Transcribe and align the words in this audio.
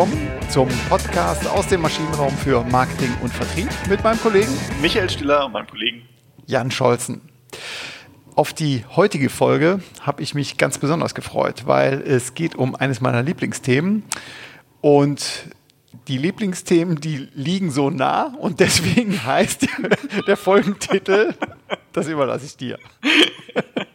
willkommen 0.00 0.30
zum 0.48 0.68
Podcast 0.88 1.46
aus 1.46 1.66
dem 1.66 1.82
Maschinenraum 1.82 2.34
für 2.38 2.64
Marketing 2.64 3.10
und 3.20 3.30
Vertrieb 3.30 3.68
mit 3.86 4.02
meinem 4.02 4.18
Kollegen 4.18 4.50
Michael 4.80 5.10
Stiller 5.10 5.44
und 5.44 5.52
meinem 5.52 5.66
Kollegen 5.66 6.08
Jan 6.46 6.70
Scholzen. 6.70 7.20
Auf 8.34 8.54
die 8.54 8.82
heutige 8.96 9.28
Folge 9.28 9.82
habe 10.00 10.22
ich 10.22 10.34
mich 10.34 10.56
ganz 10.56 10.78
besonders 10.78 11.14
gefreut, 11.14 11.66
weil 11.66 12.00
es 12.00 12.32
geht 12.32 12.54
um 12.54 12.74
eines 12.74 13.02
meiner 13.02 13.22
Lieblingsthemen 13.22 14.04
und 14.80 15.44
die 16.08 16.16
Lieblingsthemen, 16.16 16.96
die 16.96 17.28
liegen 17.34 17.70
so 17.70 17.90
nah 17.90 18.34
und 18.38 18.60
deswegen 18.60 19.22
heißt 19.26 19.66
der 20.26 20.36
Folgentitel, 20.38 21.34
das 21.92 22.08
überlasse 22.08 22.46
ich 22.46 22.56
dir. 22.56 22.78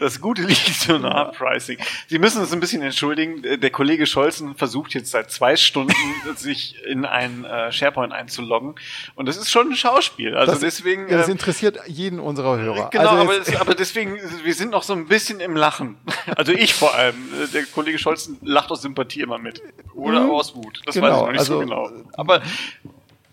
Das 0.00 0.20
Gute 0.20 0.42
liegt 0.42 0.74
so 0.74 0.98
nah 0.98 1.24
Pricing. 1.24 1.78
Sie 2.06 2.18
müssen 2.18 2.40
uns 2.40 2.52
ein 2.52 2.60
bisschen 2.60 2.82
entschuldigen. 2.82 3.42
Der 3.60 3.70
Kollege 3.70 4.06
Scholzen 4.06 4.54
versucht 4.54 4.94
jetzt 4.94 5.10
seit 5.10 5.30
zwei 5.30 5.56
Stunden, 5.56 5.94
sich 6.36 6.76
in 6.84 7.04
ein 7.04 7.44
äh, 7.44 7.72
SharePoint 7.72 8.12
einzuloggen. 8.12 8.74
Und 9.14 9.26
das 9.26 9.36
ist 9.36 9.50
schon 9.50 9.70
ein 9.70 9.76
Schauspiel. 9.76 10.36
Also 10.36 10.52
das, 10.52 10.60
deswegen. 10.60 11.08
Ja, 11.08 11.18
das 11.18 11.28
äh, 11.28 11.32
interessiert 11.32 11.78
jeden 11.86 12.20
unserer 12.20 12.58
Hörer. 12.58 12.90
Genau, 12.90 13.08
also 13.08 13.22
aber, 13.22 13.38
es, 13.38 13.56
aber 13.56 13.74
deswegen, 13.74 14.18
wir 14.44 14.54
sind 14.54 14.70
noch 14.70 14.82
so 14.82 14.92
ein 14.92 15.06
bisschen 15.06 15.40
im 15.40 15.56
Lachen. 15.56 15.96
Also 16.36 16.52
ich 16.52 16.74
vor 16.74 16.94
allem. 16.94 17.16
Der 17.54 17.64
Kollege 17.64 17.98
Scholzen 17.98 18.38
lacht 18.42 18.70
aus 18.70 18.82
Sympathie 18.82 19.22
immer 19.22 19.38
mit. 19.38 19.62
Oder 19.94 20.20
mhm. 20.20 20.30
aus 20.30 20.54
Wut. 20.54 20.80
Das 20.84 20.94
genau, 20.94 21.06
weiß 21.06 21.14
ich 21.14 21.20
noch 21.22 21.30
nicht 21.32 21.40
also, 21.40 21.54
so 21.54 21.60
genau. 21.60 21.90
Aber 22.12 22.42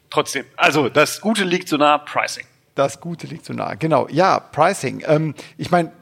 trotzdem. 0.09 0.45
Also, 0.55 0.89
das 0.89 1.21
Gute 1.21 1.43
liegt 1.43 1.67
so 1.67 1.77
nah 1.77 1.97
Pricing. 1.97 2.45
Das 2.75 2.99
Gute 2.99 3.25
liegt 3.27 3.45
so 3.45 3.53
nah. 3.53 3.75
Genau. 3.75 4.05
Ja, 4.09 4.37
Pricing. 4.39 5.01
Ähm, 5.07 5.33
ich 5.57 5.71
meine, 5.71 5.93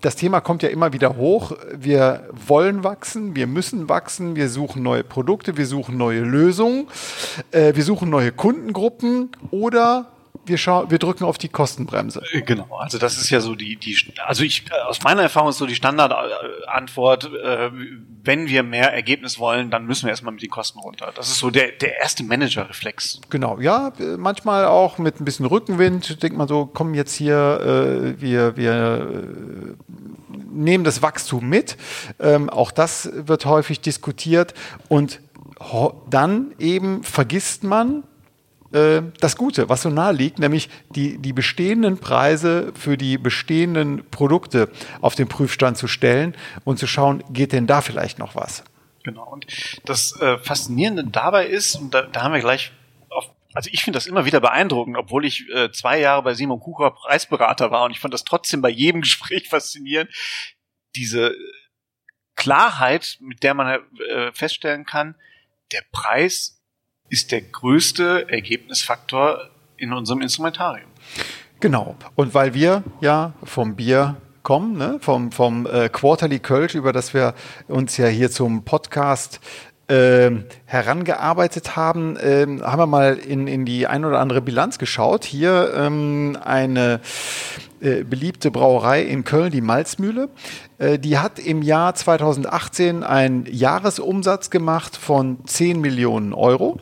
das 0.00 0.14
Thema 0.14 0.40
kommt 0.40 0.62
ja 0.62 0.68
immer 0.68 0.92
wieder 0.92 1.16
hoch. 1.16 1.52
Wir 1.74 2.28
wollen 2.30 2.84
wachsen, 2.84 3.34
wir 3.34 3.48
müssen 3.48 3.88
wachsen, 3.88 4.36
wir 4.36 4.48
suchen 4.48 4.84
neue 4.84 5.02
Produkte, 5.02 5.56
wir 5.56 5.66
suchen 5.66 5.96
neue 5.96 6.20
Lösungen, 6.20 6.86
äh, 7.50 7.74
wir 7.74 7.82
suchen 7.82 8.10
neue 8.10 8.30
Kundengruppen 8.30 9.30
oder 9.50 10.06
wir, 10.50 10.90
wir 10.90 10.98
drücken 10.98 11.24
auf 11.24 11.38
die 11.38 11.48
Kostenbremse. 11.48 12.22
Äh, 12.32 12.42
genau, 12.42 12.76
also 12.76 12.98
das 12.98 13.16
ist 13.18 13.30
ja 13.30 13.40
so 13.40 13.54
die, 13.54 13.76
die 13.76 13.96
also 14.24 14.42
ich, 14.42 14.64
aus 14.86 15.02
meiner 15.02 15.22
Erfahrung 15.22 15.50
ist 15.50 15.58
so 15.58 15.66
die 15.66 15.74
Standardantwort, 15.74 17.30
äh, 17.42 17.70
wenn 18.22 18.48
wir 18.48 18.62
mehr 18.62 18.92
Ergebnis 18.92 19.38
wollen, 19.38 19.70
dann 19.70 19.86
müssen 19.86 20.04
wir 20.04 20.10
erstmal 20.10 20.32
mit 20.32 20.42
den 20.42 20.50
Kosten 20.50 20.78
runter. 20.80 21.12
Das 21.14 21.28
ist 21.28 21.38
so 21.38 21.50
der, 21.50 21.72
der 21.72 21.98
erste 21.98 22.22
Manager-Reflex. 22.24 23.20
Genau, 23.30 23.58
ja, 23.60 23.92
manchmal 24.18 24.66
auch 24.66 24.98
mit 24.98 25.20
ein 25.20 25.24
bisschen 25.24 25.46
Rückenwind, 25.46 26.22
denkt 26.22 26.36
man 26.36 26.48
so, 26.48 26.66
komm 26.66 26.94
jetzt 26.94 27.14
hier, 27.14 28.14
äh, 28.16 28.20
wir, 28.20 28.56
wir 28.56 28.72
äh, 28.72 30.36
nehmen 30.52 30.84
das 30.84 31.02
Wachstum 31.02 31.48
mit. 31.48 31.76
Ähm, 32.18 32.50
auch 32.50 32.72
das 32.72 33.10
wird 33.12 33.46
häufig 33.46 33.80
diskutiert 33.80 34.54
und 34.88 35.20
dann 36.08 36.52
eben 36.58 37.02
vergisst 37.02 37.64
man, 37.64 38.02
äh, 38.72 39.02
das 39.20 39.36
Gute, 39.36 39.68
was 39.68 39.82
so 39.82 39.90
nahe 39.90 40.12
liegt, 40.12 40.38
nämlich 40.38 40.68
die, 40.90 41.18
die 41.18 41.32
bestehenden 41.32 41.98
Preise 41.98 42.72
für 42.74 42.96
die 42.96 43.18
bestehenden 43.18 44.08
Produkte 44.10 44.70
auf 45.00 45.14
den 45.14 45.28
Prüfstand 45.28 45.76
zu 45.76 45.88
stellen 45.88 46.36
und 46.64 46.78
zu 46.78 46.86
schauen, 46.86 47.24
geht 47.30 47.52
denn 47.52 47.66
da 47.66 47.80
vielleicht 47.80 48.18
noch 48.18 48.34
was? 48.34 48.64
Genau. 49.02 49.26
Und 49.26 49.46
das 49.86 50.20
äh, 50.20 50.38
Faszinierende 50.38 51.04
dabei 51.04 51.46
ist, 51.46 51.76
und 51.76 51.94
da, 51.94 52.02
da 52.02 52.22
haben 52.22 52.32
wir 52.32 52.40
gleich 52.40 52.72
auf, 53.08 53.30
also 53.54 53.70
ich 53.72 53.82
finde 53.82 53.96
das 53.96 54.06
immer 54.06 54.24
wieder 54.24 54.40
beeindruckend, 54.40 54.96
obwohl 54.96 55.24
ich 55.24 55.48
äh, 55.52 55.72
zwei 55.72 55.98
Jahre 55.98 56.22
bei 56.22 56.34
Simon 56.34 56.60
Kucher 56.60 56.90
Preisberater 56.90 57.70
war 57.70 57.84
und 57.84 57.90
ich 57.90 58.00
fand 58.00 58.14
das 58.14 58.24
trotzdem 58.24 58.62
bei 58.62 58.70
jedem 58.70 59.00
Gespräch 59.02 59.48
faszinierend, 59.48 60.10
diese 60.94 61.34
Klarheit, 62.36 63.18
mit 63.20 63.42
der 63.42 63.54
man 63.54 63.80
äh, 64.10 64.32
feststellen 64.32 64.84
kann, 64.84 65.14
der 65.72 65.82
Preis 65.92 66.59
ist 67.10 67.32
der 67.32 67.42
größte 67.42 68.26
Ergebnisfaktor 68.30 69.50
in 69.76 69.92
unserem 69.92 70.22
Instrumentarium. 70.22 70.88
Genau. 71.58 71.96
Und 72.14 72.32
weil 72.32 72.54
wir 72.54 72.84
ja 73.00 73.34
vom 73.44 73.76
Bier 73.76 74.16
kommen, 74.42 74.78
ne? 74.78 74.98
vom, 75.00 75.32
vom 75.32 75.66
äh, 75.66 75.88
Quarterly 75.90 76.38
Kölsch, 76.38 76.74
über 76.74 76.92
das 76.92 77.12
wir 77.12 77.34
uns 77.68 77.96
ja 77.96 78.06
hier 78.06 78.30
zum 78.30 78.64
Podcast 78.64 79.40
äh, 79.88 80.30
herangearbeitet 80.64 81.76
haben, 81.76 82.16
äh, 82.16 82.46
haben 82.62 82.78
wir 82.78 82.86
mal 82.86 83.18
in, 83.18 83.46
in 83.48 83.66
die 83.66 83.86
ein 83.86 84.04
oder 84.04 84.20
andere 84.20 84.40
Bilanz 84.40 84.78
geschaut. 84.78 85.24
Hier 85.24 85.74
ähm, 85.76 86.38
eine 86.42 87.00
äh, 87.80 88.04
beliebte 88.04 88.50
Brauerei 88.50 89.02
in 89.02 89.24
Köln, 89.24 89.50
die 89.50 89.60
Malzmühle. 89.60 90.30
Äh, 90.78 90.98
die 90.98 91.18
hat 91.18 91.38
im 91.38 91.60
Jahr 91.60 91.94
2018 91.94 93.02
einen 93.02 93.46
Jahresumsatz 93.46 94.50
gemacht 94.50 94.96
von 94.96 95.44
10 95.44 95.80
Millionen 95.80 96.32
Euro 96.32 96.78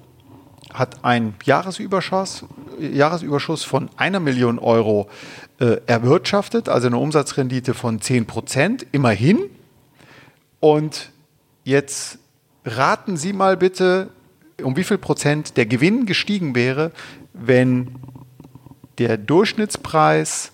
hat 0.79 1.05
einen 1.05 1.35
Jahresüberschuss, 1.45 2.45
Jahresüberschuss 2.79 3.65
von 3.65 3.91
einer 3.97 4.21
Million 4.21 4.59
Euro 4.59 5.09
äh, 5.59 5.79
erwirtschaftet, 5.87 6.69
also 6.69 6.87
eine 6.87 6.99
Umsatzrendite 6.99 7.75
von 7.75 8.01
10 8.01 8.27
Prozent, 8.27 8.87
immerhin. 8.93 9.39
Und 10.61 11.11
jetzt 11.65 12.19
raten 12.65 13.17
Sie 13.17 13.33
mal 13.33 13.57
bitte, 13.57 14.11
um 14.63 14.77
wie 14.77 14.85
viel 14.85 14.99
Prozent 14.99 15.57
der 15.57 15.67
Gewinn 15.67 16.07
gestiegen 16.07 16.55
wäre, 16.55 16.93
wenn 17.33 17.97
der 18.99 19.17
Durchschnittspreis 19.17 20.51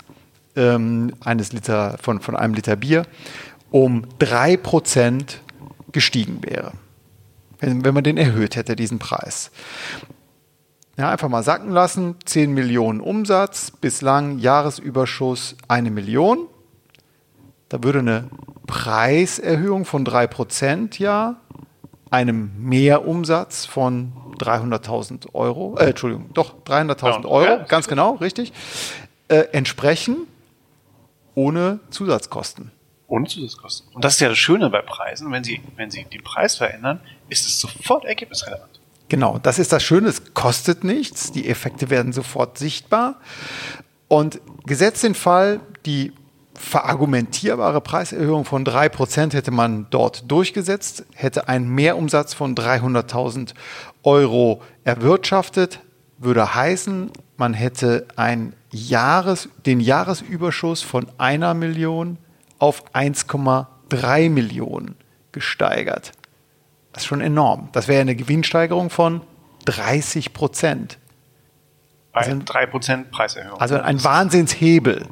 ähm, 0.56 1.14
eines 1.20 1.52
Liter, 1.52 1.98
von, 2.00 2.20
von 2.20 2.36
einem 2.36 2.54
Liter 2.54 2.76
Bier 2.76 3.06
um 3.70 4.04
3 4.18 4.56
Prozent 4.58 5.40
gestiegen 5.92 6.38
wäre 6.42 6.72
wenn, 7.64 7.84
wenn 7.84 7.94
man 7.94 8.04
den 8.04 8.16
erhöht 8.16 8.56
hätte, 8.56 8.76
diesen 8.76 8.98
Preis. 8.98 9.50
Ja, 10.96 11.10
einfach 11.10 11.28
mal 11.28 11.42
sacken 11.42 11.70
lassen. 11.70 12.16
10 12.24 12.52
Millionen 12.52 13.00
Umsatz, 13.00 13.70
bislang 13.70 14.38
Jahresüberschuss 14.38 15.56
eine 15.66 15.90
Million. 15.90 16.46
Da 17.68 17.82
würde 17.82 18.00
eine 18.00 18.28
Preiserhöhung 18.66 19.84
von 19.84 20.06
3% 20.06 21.00
ja 21.00 21.36
einem 22.10 22.52
Mehrumsatz 22.58 23.64
von 23.64 24.12
300.000 24.38 25.34
Euro, 25.34 25.76
äh, 25.78 25.86
Entschuldigung, 25.86 26.30
doch 26.32 26.54
300.000 26.64 27.26
Euro, 27.26 27.64
ganz 27.66 27.88
genau, 27.88 28.12
richtig, 28.14 28.52
äh, 29.26 29.46
entsprechen 29.52 30.28
ohne 31.34 31.80
Zusatzkosten. 31.90 32.70
Ohne 33.14 33.28
Zusatzkosten. 33.28 33.94
Und 33.94 34.04
das 34.04 34.14
ist 34.14 34.20
ja 34.20 34.28
das 34.28 34.38
Schöne 34.38 34.70
bei 34.70 34.82
Preisen, 34.82 35.30
wenn 35.30 35.44
Sie, 35.44 35.62
wenn 35.76 35.88
Sie 35.88 36.02
den 36.02 36.24
Preis 36.24 36.56
verändern, 36.56 36.98
ist 37.28 37.46
es 37.46 37.60
sofort 37.60 38.04
ergebnisrelevant. 38.04 38.80
Genau, 39.08 39.38
das 39.40 39.60
ist 39.60 39.72
das 39.72 39.84
Schöne, 39.84 40.08
es 40.08 40.34
kostet 40.34 40.82
nichts, 40.82 41.30
die 41.30 41.48
Effekte 41.48 41.90
werden 41.90 42.12
sofort 42.12 42.58
sichtbar. 42.58 43.20
Und 44.08 44.40
gesetzt 44.66 45.04
den 45.04 45.14
Fall, 45.14 45.60
die 45.86 46.12
verargumentierbare 46.54 47.80
Preiserhöhung 47.80 48.44
von 48.44 48.64
3% 48.64 49.32
hätte 49.32 49.52
man 49.52 49.86
dort 49.90 50.28
durchgesetzt, 50.28 51.04
hätte 51.14 51.46
ein 51.48 51.68
Mehrumsatz 51.68 52.34
von 52.34 52.56
300.000 52.56 53.54
Euro 54.02 54.60
erwirtschaftet, 54.82 55.78
würde 56.18 56.52
heißen, 56.52 57.12
man 57.36 57.54
hätte 57.54 58.08
ein 58.16 58.54
Jahres, 58.72 59.48
den 59.66 59.78
Jahresüberschuss 59.78 60.82
von 60.82 61.06
einer 61.16 61.54
Million 61.54 62.18
auf 62.58 62.84
1,3 62.94 64.30
Millionen 64.30 64.96
gesteigert. 65.32 66.12
Das 66.92 67.02
ist 67.02 67.06
schon 67.06 67.20
enorm. 67.20 67.68
Das 67.72 67.88
wäre 67.88 68.00
eine 68.00 68.14
Gewinnsteigerung 68.14 68.90
von 68.90 69.22
30 69.64 70.32
Prozent. 70.32 70.98
Also, 72.12 72.38
3 72.44 72.66
Prozent 72.66 73.10
Preiserhöhung. 73.10 73.60
Also 73.60 73.76
ein 73.80 74.02
Wahnsinnshebel. 74.04 75.06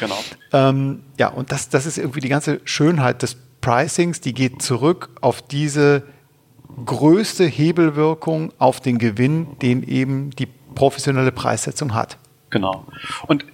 Genau. 0.00 0.18
Ähm, 0.52 1.04
ja, 1.18 1.28
und 1.28 1.52
das, 1.52 1.68
das 1.68 1.86
ist 1.86 1.98
irgendwie 1.98 2.20
die 2.20 2.28
ganze 2.28 2.60
Schönheit 2.64 3.22
des 3.22 3.36
Pricings, 3.60 4.20
die 4.20 4.32
geht 4.32 4.62
zurück 4.62 5.10
auf 5.20 5.42
diese 5.42 6.02
größte 6.86 7.44
Hebelwirkung 7.44 8.52
auf 8.58 8.80
den 8.80 8.98
Gewinn, 8.98 9.58
den 9.60 9.82
eben 9.82 10.30
die 10.30 10.46
professionelle 10.74 11.32
Preissetzung 11.32 11.94
hat. 11.94 12.18
Genau. 12.48 12.86
Und 13.26 13.44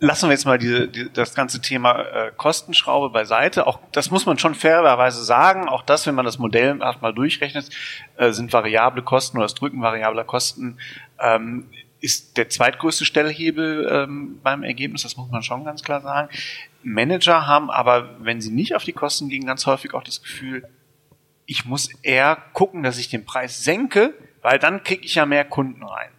lassen 0.00 0.28
wir 0.28 0.32
jetzt 0.32 0.44
mal 0.44 0.58
diese, 0.58 0.88
die, 0.88 1.12
das 1.12 1.34
ganze 1.34 1.60
Thema 1.60 2.00
äh, 2.00 2.32
Kostenschraube 2.36 3.10
beiseite. 3.10 3.66
Auch 3.66 3.80
das 3.92 4.10
muss 4.10 4.26
man 4.26 4.38
schon 4.38 4.54
fairerweise 4.54 5.24
sagen. 5.24 5.68
Auch 5.68 5.82
das, 5.82 6.06
wenn 6.06 6.14
man 6.14 6.24
das 6.24 6.38
Modell 6.38 6.74
mal 6.74 7.12
durchrechnet, 7.14 7.70
äh, 8.16 8.32
sind 8.32 8.52
variable 8.52 9.02
Kosten 9.02 9.38
oder 9.38 9.44
das 9.44 9.54
Drücken 9.54 9.80
variabler 9.80 10.24
Kosten 10.24 10.78
ähm, 11.20 11.68
ist 12.00 12.36
der 12.36 12.50
zweitgrößte 12.50 13.06
Stellhebel 13.06 13.88
ähm, 13.90 14.38
beim 14.42 14.62
Ergebnis. 14.62 15.02
Das 15.02 15.16
muss 15.16 15.30
man 15.30 15.42
schon 15.42 15.64
ganz 15.64 15.82
klar 15.82 16.02
sagen. 16.02 16.28
Manager 16.82 17.46
haben 17.46 17.70
aber, 17.70 18.16
wenn 18.18 18.42
sie 18.42 18.52
nicht 18.52 18.74
auf 18.74 18.84
die 18.84 18.92
Kosten 18.92 19.30
gehen, 19.30 19.46
ganz 19.46 19.64
häufig 19.64 19.94
auch 19.94 20.02
das 20.02 20.22
Gefühl, 20.22 20.68
ich 21.46 21.64
muss 21.64 21.88
eher 22.02 22.36
gucken, 22.52 22.82
dass 22.82 22.98
ich 22.98 23.08
den 23.08 23.24
Preis 23.24 23.64
senke, 23.64 24.12
weil 24.42 24.58
dann 24.58 24.82
kriege 24.84 25.04
ich 25.04 25.14
ja 25.14 25.24
mehr 25.24 25.44
Kunden 25.44 25.82
rein. 25.82 26.10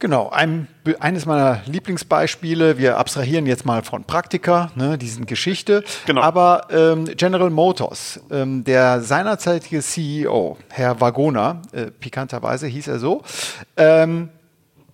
Genau, 0.00 0.28
ein, 0.28 0.68
eines 1.00 1.26
meiner 1.26 1.60
Lieblingsbeispiele, 1.66 2.78
wir 2.78 2.98
abstrahieren 2.98 3.46
jetzt 3.46 3.66
mal 3.66 3.82
von 3.82 4.04
Praktika, 4.04 4.70
ne, 4.76 4.96
die 4.96 5.08
sind 5.08 5.26
Geschichte, 5.26 5.82
genau. 6.06 6.20
aber 6.20 6.68
ähm, 6.70 7.06
General 7.16 7.50
Motors, 7.50 8.20
ähm, 8.30 8.62
der 8.62 9.00
seinerzeitige 9.00 9.80
CEO, 9.80 10.56
Herr 10.68 11.00
Wagona, 11.00 11.62
äh, 11.72 11.86
pikanterweise 11.86 12.68
hieß 12.68 12.86
er 12.86 13.00
so, 13.00 13.24
ähm, 13.76 14.28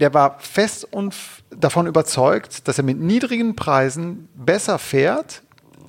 der 0.01 0.15
war 0.15 0.39
fest 0.39 0.89
und 0.91 1.15
davon 1.55 1.87
überzeugt, 1.87 2.67
dass 2.67 2.79
er 2.79 2.85
mit 2.85 2.99
niedrigen 2.99 3.57
Preisen 3.57 4.31
besser 4.35 4.79
fährt, 4.79 5.43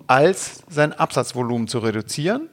als 0.07 0.61
sein 0.69 0.91
Absatzvolumen 0.91 1.69
zu 1.69 1.79
reduzieren 1.79 2.49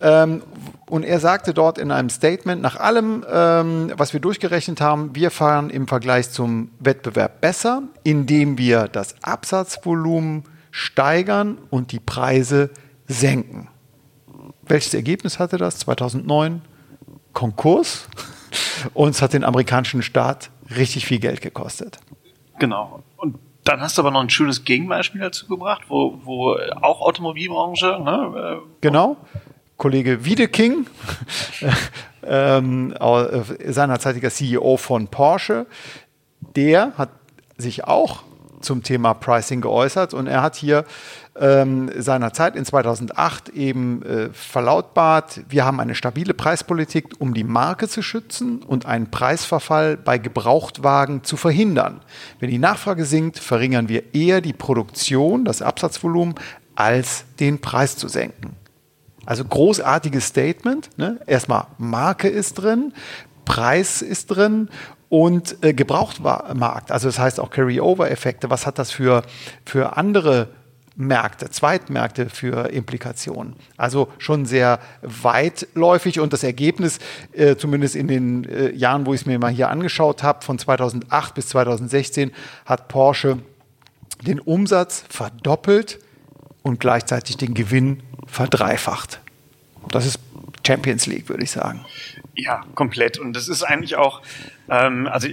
ähm, 0.00 0.42
und 0.88 1.04
er 1.04 1.20
sagte 1.20 1.54
dort 1.54 1.78
in 1.78 1.90
einem 1.90 2.10
Statement, 2.10 2.62
nach 2.62 2.76
allem, 2.76 3.24
ähm, 3.30 3.92
was 3.96 4.12
wir 4.12 4.20
durchgerechnet 4.20 4.80
haben, 4.80 5.14
wir 5.14 5.30
fahren 5.30 5.70
im 5.70 5.88
Vergleich 5.88 6.30
zum 6.30 6.70
Wettbewerb 6.78 7.40
besser, 7.40 7.82
indem 8.04 8.58
wir 8.58 8.88
das 8.88 9.14
Absatzvolumen 9.22 10.44
steigern 10.70 11.58
und 11.70 11.92
die 11.92 12.00
Preise 12.00 12.70
senken. 13.06 13.68
Welches 14.62 14.94
Ergebnis 14.94 15.38
hatte 15.38 15.58
das? 15.58 15.78
2009 15.78 16.62
Konkurs 17.32 18.08
und 18.94 19.10
es 19.10 19.22
hat 19.22 19.32
den 19.32 19.44
amerikanischen 19.44 20.02
Staat 20.02 20.50
richtig 20.76 21.06
viel 21.06 21.18
Geld 21.18 21.40
gekostet. 21.40 21.98
Genau. 22.58 23.02
Dann 23.64 23.80
hast 23.80 23.96
du 23.96 24.02
aber 24.02 24.10
noch 24.10 24.20
ein 24.20 24.30
schönes 24.30 24.64
Gegenbeispiel 24.64 25.20
dazu 25.20 25.46
gebracht, 25.46 25.82
wo, 25.88 26.18
wo 26.24 26.56
auch 26.80 27.00
Automobilbranche. 27.00 28.00
Ne, 28.04 28.60
äh, 28.60 28.66
genau. 28.80 29.16
Kollege 29.76 30.24
Wiedeking, 30.24 30.86
ähm, 32.24 32.94
seinerzeitiger 33.66 34.30
CEO 34.30 34.76
von 34.76 35.08
Porsche, 35.08 35.66
der 36.54 36.92
hat 36.96 37.10
sich 37.56 37.84
auch 37.84 38.22
zum 38.60 38.82
Thema 38.82 39.14
Pricing 39.14 39.60
geäußert 39.60 40.14
und 40.14 40.26
er 40.26 40.42
hat 40.42 40.54
hier 40.54 40.84
ähm, 41.38 41.90
seinerzeit 41.96 42.56
in 42.56 42.64
2008 42.64 43.48
eben 43.50 44.02
äh, 44.02 44.28
verlautbart, 44.32 45.40
wir 45.48 45.64
haben 45.64 45.80
eine 45.80 45.94
stabile 45.94 46.34
Preispolitik, 46.34 47.14
um 47.18 47.32
die 47.32 47.44
Marke 47.44 47.88
zu 47.88 48.02
schützen 48.02 48.62
und 48.62 48.84
einen 48.84 49.10
Preisverfall 49.10 49.96
bei 49.96 50.18
Gebrauchtwagen 50.18 51.24
zu 51.24 51.36
verhindern. 51.36 52.00
Wenn 52.38 52.50
die 52.50 52.58
Nachfrage 52.58 53.06
sinkt, 53.06 53.38
verringern 53.38 53.88
wir 53.88 54.14
eher 54.14 54.40
die 54.40 54.52
Produktion, 54.52 55.44
das 55.44 55.62
Absatzvolumen, 55.62 56.34
als 56.74 57.24
den 57.40 57.60
Preis 57.60 57.96
zu 57.96 58.08
senken. 58.08 58.56
Also 59.24 59.44
großartiges 59.44 60.26
Statement. 60.26 60.90
Ne? 60.98 61.20
Erstmal 61.26 61.66
Marke 61.78 62.28
ist 62.28 62.54
drin, 62.54 62.92
Preis 63.44 64.02
ist 64.02 64.26
drin 64.26 64.68
und 65.08 65.62
äh, 65.62 65.72
Gebrauchtmarkt. 65.72 66.90
Also 66.90 67.08
das 67.08 67.18
heißt 67.18 67.40
auch 67.40 67.50
Carry-over-Effekte. 67.50 68.50
Was 68.50 68.66
hat 68.66 68.78
das 68.78 68.90
für, 68.90 69.22
für 69.64 69.96
andere 69.96 70.48
Märkte, 71.06 71.50
Zweitmärkte 71.50 72.28
für 72.28 72.70
Implikationen. 72.70 73.56
Also 73.76 74.08
schon 74.18 74.46
sehr 74.46 74.78
weitläufig 75.02 76.20
und 76.20 76.32
das 76.32 76.42
Ergebnis, 76.42 76.98
äh, 77.32 77.56
zumindest 77.56 77.96
in 77.96 78.08
den 78.08 78.44
äh, 78.44 78.70
Jahren, 78.72 79.06
wo 79.06 79.14
ich 79.14 79.22
es 79.22 79.26
mir 79.26 79.38
mal 79.38 79.50
hier 79.50 79.70
angeschaut 79.70 80.22
habe, 80.22 80.44
von 80.44 80.58
2008 80.58 81.34
bis 81.34 81.48
2016 81.48 82.32
hat 82.64 82.88
Porsche 82.88 83.38
den 84.22 84.40
Umsatz 84.40 85.04
verdoppelt 85.08 85.98
und 86.62 86.80
gleichzeitig 86.80 87.36
den 87.36 87.54
Gewinn 87.54 88.02
verdreifacht. 88.26 89.20
Das 89.88 90.06
ist 90.06 90.20
Champions 90.66 91.06
League, 91.06 91.28
würde 91.28 91.42
ich 91.42 91.50
sagen. 91.50 91.84
Ja, 92.34 92.62
komplett. 92.74 93.18
Und 93.18 93.34
das 93.34 93.48
ist 93.48 93.62
eigentlich 93.62 93.96
auch, 93.96 94.22
ähm, 94.68 95.08
also 95.10 95.28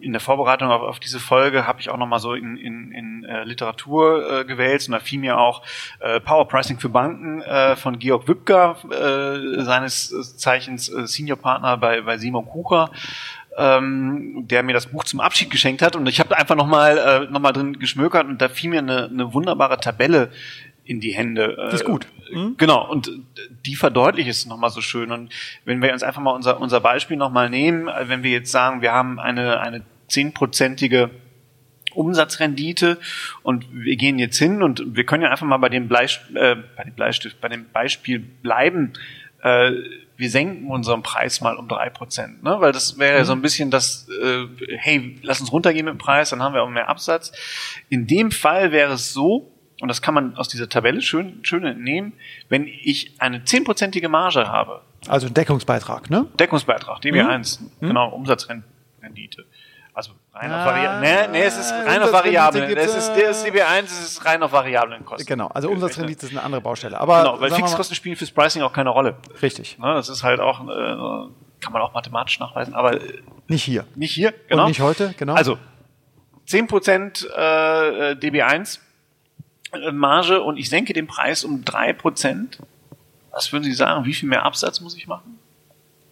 in 0.00 0.12
der 0.12 0.20
Vorbereitung 0.20 0.70
auf, 0.70 0.82
auf 0.82 1.00
diese 1.00 1.20
Folge 1.20 1.66
habe 1.66 1.80
ich 1.80 1.90
auch 1.90 1.96
nochmal 1.96 2.18
so 2.18 2.34
in, 2.34 2.56
in, 2.56 2.92
in 2.92 3.24
äh, 3.24 3.44
Literatur 3.44 4.40
äh, 4.40 4.44
gewählt. 4.44 4.86
Und 4.86 4.92
da 4.92 5.00
fiel 5.00 5.20
mir 5.20 5.38
auch 5.38 5.62
äh, 6.00 6.20
Power 6.20 6.48
Pricing 6.48 6.78
für 6.78 6.88
Banken 6.88 7.42
äh, 7.42 7.76
von 7.76 7.98
Georg 7.98 8.28
Wübker, 8.28 8.76
äh, 8.90 9.62
seines 9.62 10.36
Zeichens 10.36 10.88
äh, 10.88 11.06
Senior 11.06 11.38
Partner 11.38 11.76
bei, 11.76 12.00
bei 12.02 12.18
Simon 12.18 12.46
Kucher, 12.46 12.90
ähm, 13.56 14.46
der 14.46 14.62
mir 14.62 14.72
das 14.72 14.86
Buch 14.86 15.04
zum 15.04 15.20
Abschied 15.20 15.50
geschenkt 15.50 15.82
hat. 15.82 15.96
Und 15.96 16.06
ich 16.06 16.20
habe 16.20 16.36
einfach 16.36 16.56
nochmal 16.56 16.98
äh, 16.98 17.30
noch 17.30 17.52
drin 17.52 17.78
geschmökert. 17.78 18.26
Und 18.26 18.40
da 18.40 18.48
fiel 18.48 18.70
mir 18.70 18.80
eine, 18.80 19.06
eine 19.06 19.34
wunderbare 19.34 19.78
Tabelle 19.78 20.30
in 20.86 21.00
die 21.00 21.12
Hände. 21.12 21.68
Die 21.70 21.74
ist 21.74 21.84
gut. 21.84 22.06
Mhm. 22.32 22.54
Genau, 22.56 22.88
und 22.88 23.10
die 23.66 23.76
verdeutlicht 23.76 24.28
es 24.28 24.46
nochmal 24.46 24.70
so 24.70 24.80
schön. 24.80 25.12
Und 25.12 25.32
wenn 25.64 25.82
wir 25.82 25.92
uns 25.92 26.02
einfach 26.02 26.22
mal 26.22 26.30
unser, 26.30 26.60
unser 26.60 26.80
Beispiel 26.80 27.16
nochmal 27.16 27.50
nehmen, 27.50 27.88
äh, 27.88 28.08
wenn 28.08 28.22
wir 28.22 28.30
jetzt 28.30 28.50
sagen, 28.50 28.82
wir 28.82 28.92
haben 28.92 29.18
eine, 29.18 29.60
eine 29.60 29.82
zehnprozentige 30.08 31.10
Umsatzrendite 31.94 32.98
und 33.42 33.66
wir 33.72 33.96
gehen 33.96 34.18
jetzt 34.18 34.38
hin 34.38 34.62
und 34.62 34.94
wir 34.94 35.04
können 35.04 35.22
ja 35.22 35.30
einfach 35.30 35.46
mal 35.46 35.56
bei 35.56 35.68
dem, 35.68 35.88
Bleist 35.88 36.20
äh, 36.34 36.56
bei 36.76 36.84
dem 36.84 36.94
Bleistift, 36.94 37.40
bei 37.40 37.48
dem 37.48 37.68
Beispiel 37.70 38.18
bleiben. 38.18 38.92
Äh, 39.42 39.72
wir 40.18 40.30
senken 40.30 40.70
unseren 40.70 41.02
Preis 41.02 41.40
mal 41.40 41.56
um 41.56 41.68
drei 41.68 41.90
Prozent, 41.90 42.42
ne? 42.42 42.56
weil 42.60 42.72
das 42.72 42.98
wäre 42.98 43.20
mhm. 43.20 43.24
so 43.24 43.32
ein 43.32 43.42
bisschen 43.42 43.70
das, 43.70 44.08
äh, 44.22 44.46
hey, 44.78 45.18
lass 45.22 45.40
uns 45.40 45.52
runtergehen 45.52 45.84
mit 45.84 45.94
dem 45.94 45.98
Preis, 45.98 46.30
dann 46.30 46.42
haben 46.42 46.54
wir 46.54 46.62
auch 46.62 46.70
mehr 46.70 46.88
Absatz. 46.88 47.32
In 47.88 48.06
dem 48.06 48.30
Fall 48.30 48.72
wäre 48.72 48.94
es 48.94 49.12
so, 49.12 49.52
und 49.80 49.88
das 49.88 50.00
kann 50.00 50.14
man 50.14 50.36
aus 50.36 50.48
dieser 50.48 50.68
Tabelle 50.68 51.02
schön, 51.02 51.40
schön 51.42 51.64
entnehmen, 51.64 52.14
wenn 52.48 52.66
ich 52.66 53.12
eine 53.18 53.44
zehnprozentige 53.44 54.08
Marge 54.08 54.48
habe. 54.48 54.82
Also 55.08 55.28
Deckungsbeitrag, 55.28 56.10
ne? 56.10 56.26
Deckungsbeitrag, 56.38 57.00
DB1, 57.00 57.60
mhm. 57.60 57.88
genau, 57.88 58.08
Umsatzrendite. 58.08 59.44
Also 59.92 60.12
rein 60.34 60.50
ah, 60.50 60.60
auf 60.60 60.66
Variablen. 60.66 61.00
Nee, 61.00 61.38
nee, 61.38 61.44
es 61.44 61.56
ist 61.56 61.72
rein 61.72 62.02
auf 62.02 62.12
Variablen. 62.12 62.76
Es 62.76 62.94
ist, 62.94 63.14
der 63.14 63.30
ist 63.30 63.46
DB1, 63.46 63.84
es 63.84 64.00
ist 64.00 64.24
rein 64.26 64.42
auf 64.42 64.52
Variablenkosten. 64.52 65.26
Genau, 65.26 65.48
also 65.48 65.70
Umsatzrendite 65.70 66.26
ist 66.26 66.32
eine 66.32 66.42
andere 66.42 66.60
Baustelle. 66.60 66.98
Aber 67.00 67.22
genau, 67.22 67.40
weil 67.40 67.50
Fixkosten 67.50 67.96
spielen 67.96 68.16
fürs 68.16 68.30
Pricing 68.30 68.62
auch 68.62 68.72
keine 68.72 68.90
Rolle. 68.90 69.16
Richtig. 69.40 69.78
Ne, 69.78 69.94
das 69.94 70.08
ist 70.08 70.22
halt 70.22 70.40
auch, 70.40 70.60
äh, 70.60 71.30
kann 71.60 71.72
man 71.72 71.80
auch 71.80 71.94
mathematisch 71.94 72.38
nachweisen, 72.40 72.74
aber 72.74 73.00
äh, 73.00 73.22
nicht 73.48 73.62
hier. 73.62 73.86
Nicht 73.94 74.12
hier, 74.12 74.34
genau. 74.48 74.64
Und 74.64 74.68
nicht 74.68 74.80
heute, 74.80 75.14
genau. 75.16 75.34
Also 75.34 75.56
10% 76.46 77.26
äh, 77.26 78.12
DB1 78.16 78.80
Marge 79.92 80.42
und 80.42 80.56
ich 80.56 80.68
senke 80.68 80.92
den 80.92 81.06
Preis 81.06 81.44
um 81.44 81.64
drei 81.64 81.92
Prozent, 81.92 82.58
was 83.32 83.52
würden 83.52 83.64
Sie 83.64 83.72
sagen, 83.72 84.04
wie 84.06 84.14
viel 84.14 84.28
mehr 84.28 84.44
Absatz 84.44 84.80
muss 84.80 84.96
ich 84.96 85.06
machen? 85.06 85.38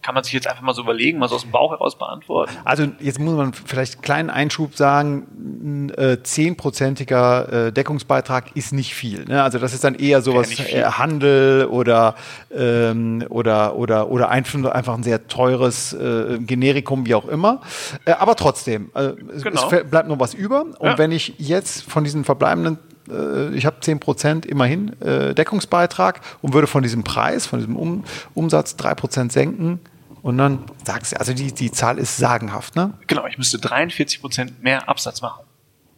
Kann 0.03 0.13
man 0.13 0.23
sich 0.23 0.33
jetzt 0.33 0.47
einfach 0.47 0.61
mal 0.61 0.75
so 0.75 0.83
überlegen, 0.83 1.17
mal 1.17 1.27
so 1.27 1.33
aus 1.33 1.41
dem 1.41 1.49
Bauch 1.49 1.71
heraus 1.71 1.97
beantworten? 1.97 2.55
Also 2.63 2.85
jetzt 2.99 3.17
muss 3.19 3.33
man 3.33 3.53
vielleicht 3.53 3.95
einen 3.95 4.01
kleinen 4.03 4.29
Einschub 4.29 4.75
sagen, 4.75 5.89
äh, 5.97 6.21
zehnprozentiger 6.21 7.69
äh, 7.69 7.71
Deckungsbeitrag 7.71 8.55
ist 8.55 8.71
nicht 8.71 8.93
viel. 8.93 9.25
Ne? 9.25 9.41
Also 9.41 9.57
das 9.57 9.73
ist 9.73 9.83
dann 9.83 9.95
eher 9.95 10.21
sowas 10.21 10.51
äh, 10.59 10.83
Handel 10.83 11.65
oder, 11.65 12.13
ähm, 12.55 13.25
oder, 13.29 13.75
oder, 13.75 14.11
oder 14.11 14.29
einfach 14.29 14.93
ein 14.93 15.01
sehr 15.01 15.27
teures 15.27 15.93
äh, 15.93 16.37
Generikum, 16.39 17.07
wie 17.07 17.15
auch 17.15 17.27
immer. 17.27 17.61
Äh, 18.05 18.11
aber 18.11 18.35
trotzdem, 18.35 18.91
äh, 18.93 19.13
genau. 19.41 19.71
es 19.71 19.89
bleibt 19.89 20.07
noch 20.07 20.19
was 20.19 20.35
über. 20.35 20.65
Und 20.77 20.87
ja. 20.87 20.97
wenn 20.99 21.11
ich 21.11 21.33
jetzt 21.39 21.81
von 21.81 22.03
diesen 22.03 22.25
verbleibenden 22.25 22.77
äh, 23.09 23.53
ich 23.55 23.65
habe 23.65 23.77
10% 23.81 24.45
immerhin 24.45 24.99
äh, 25.01 25.33
Deckungsbeitrag 25.33 26.21
und 26.41 26.53
würde 26.53 26.67
von 26.67 26.83
diesem 26.83 27.03
Preis, 27.03 27.45
von 27.45 27.59
diesem 27.59 27.75
um 27.75 28.03
Umsatz 28.33 28.75
3% 28.75 29.31
senken. 29.31 29.79
Und 30.21 30.37
dann 30.37 30.63
sagst 30.83 31.11
du, 31.11 31.19
also 31.19 31.33
die, 31.33 31.51
die 31.51 31.71
Zahl 31.71 31.99
ist 31.99 32.17
sagenhaft, 32.17 32.75
ne? 32.75 32.93
Genau, 33.07 33.27
ich 33.27 33.37
müsste 33.37 33.57
43% 33.57 34.53
mehr 34.61 34.89
Absatz 34.89 35.21
machen. 35.21 35.45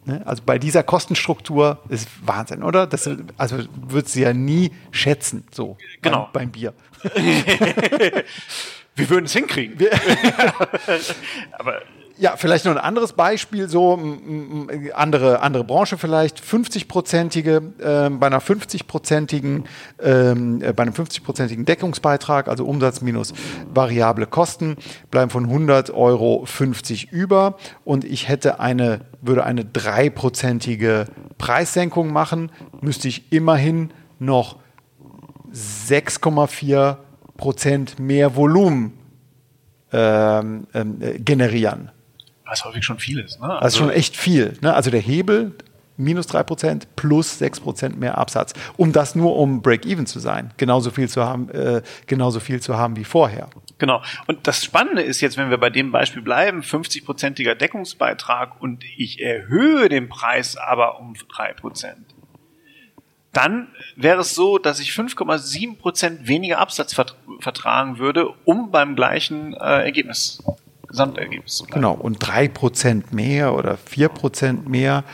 Ne? 0.04 0.22
Also 0.26 0.42
bei 0.44 0.58
dieser 0.58 0.82
Kostenstruktur 0.82 1.78
ist 1.88 2.08
Wahnsinn, 2.22 2.62
oder? 2.62 2.86
Das, 2.86 3.08
also 3.36 3.58
würdest 3.74 4.16
du 4.16 4.20
ja 4.20 4.32
nie 4.32 4.72
schätzen, 4.90 5.44
so 5.50 5.76
genau. 6.02 6.28
beim, 6.32 6.50
beim 6.50 6.50
Bier. 6.50 6.74
Wir 8.94 9.10
würden 9.10 9.26
es 9.26 9.32
hinkriegen. 9.32 9.78
Aber 11.52 11.82
ja, 12.18 12.36
vielleicht 12.36 12.64
noch 12.64 12.72
ein 12.72 12.78
anderes 12.78 13.12
Beispiel, 13.12 13.68
so 13.68 13.98
andere, 14.94 15.40
andere 15.40 15.64
Branche 15.64 15.98
vielleicht, 15.98 16.40
50-prozentige, 16.40 17.56
äh, 17.78 18.10
bei 18.10 18.26
einer 18.26 18.40
50-prozentigen, 18.40 19.64
ähm, 20.02 20.60
äh, 20.62 20.72
bei 20.72 20.82
einem 20.82 20.94
50-prozentigen 20.94 21.64
Deckungsbeitrag, 21.64 22.48
also 22.48 22.66
Umsatz 22.66 23.00
minus 23.02 23.32
variable 23.72 24.26
Kosten, 24.26 24.76
bleiben 25.10 25.30
von 25.30 25.44
100 25.44 25.90
Euro 25.90 26.44
50 26.44 27.12
über. 27.12 27.56
Und 27.84 28.04
ich 28.04 28.28
hätte 28.28 28.58
eine, 28.58 29.02
würde 29.22 29.44
eine 29.44 29.64
dreiprozentige 29.64 31.06
Preissenkung 31.38 32.12
machen, 32.12 32.50
müsste 32.80 33.08
ich 33.08 33.32
immerhin 33.32 33.90
noch 34.18 34.56
6,4 35.52 36.96
Prozent 37.36 38.00
mehr 38.00 38.34
Volumen 38.34 38.92
ähm, 39.92 40.66
äh, 40.72 41.18
generieren 41.20 41.92
was 42.48 42.64
häufig 42.64 42.84
schon 42.84 42.98
viel 42.98 43.20
ist. 43.20 43.40
Ne? 43.40 43.48
Also, 43.48 43.58
also 43.60 43.78
schon 43.78 43.90
echt 43.90 44.16
viel. 44.16 44.54
Ne? 44.60 44.74
Also 44.74 44.90
der 44.90 45.00
Hebel 45.00 45.54
minus 45.96 46.28
3% 46.28 46.82
plus 46.96 47.40
6% 47.42 47.96
mehr 47.96 48.18
Absatz, 48.18 48.54
um 48.76 48.92
das 48.92 49.14
nur 49.14 49.36
um 49.36 49.62
Break-Even 49.62 50.06
zu 50.06 50.20
sein, 50.20 50.52
genauso 50.56 50.90
viel 50.90 51.08
zu 51.08 51.24
haben, 51.24 51.50
äh, 51.50 51.82
genauso 52.06 52.40
viel 52.40 52.60
zu 52.60 52.76
haben 52.78 52.96
wie 52.96 53.04
vorher. 53.04 53.50
Genau. 53.78 54.02
Und 54.26 54.46
das 54.46 54.64
Spannende 54.64 55.02
ist 55.02 55.20
jetzt, 55.20 55.36
wenn 55.36 55.50
wir 55.50 55.58
bei 55.58 55.70
dem 55.70 55.92
Beispiel 55.92 56.22
bleiben, 56.22 56.62
50-prozentiger 56.62 57.54
Deckungsbeitrag 57.54 58.60
und 58.60 58.84
ich 58.96 59.20
erhöhe 59.20 59.88
den 59.88 60.08
Preis 60.08 60.56
aber 60.56 61.00
um 61.00 61.14
3%. 61.14 61.94
Dann 63.32 63.68
wäre 63.94 64.20
es 64.20 64.34
so, 64.34 64.58
dass 64.58 64.80
ich 64.80 64.90
5,7 64.90 65.78
Prozent 65.78 66.26
weniger 66.26 66.58
Absatz 66.58 66.94
vertragen 66.94 67.98
würde, 67.98 68.28
um 68.44 68.70
beim 68.70 68.96
gleichen 68.96 69.54
äh, 69.54 69.84
Ergebnis 69.84 70.42
Gesamtergebnis. 70.88 71.64
Genau, 71.70 71.92
und 71.92 72.18
3% 72.24 73.04
mehr 73.12 73.54
oder 73.54 73.76
4% 73.76 74.68
mehr 74.68 75.04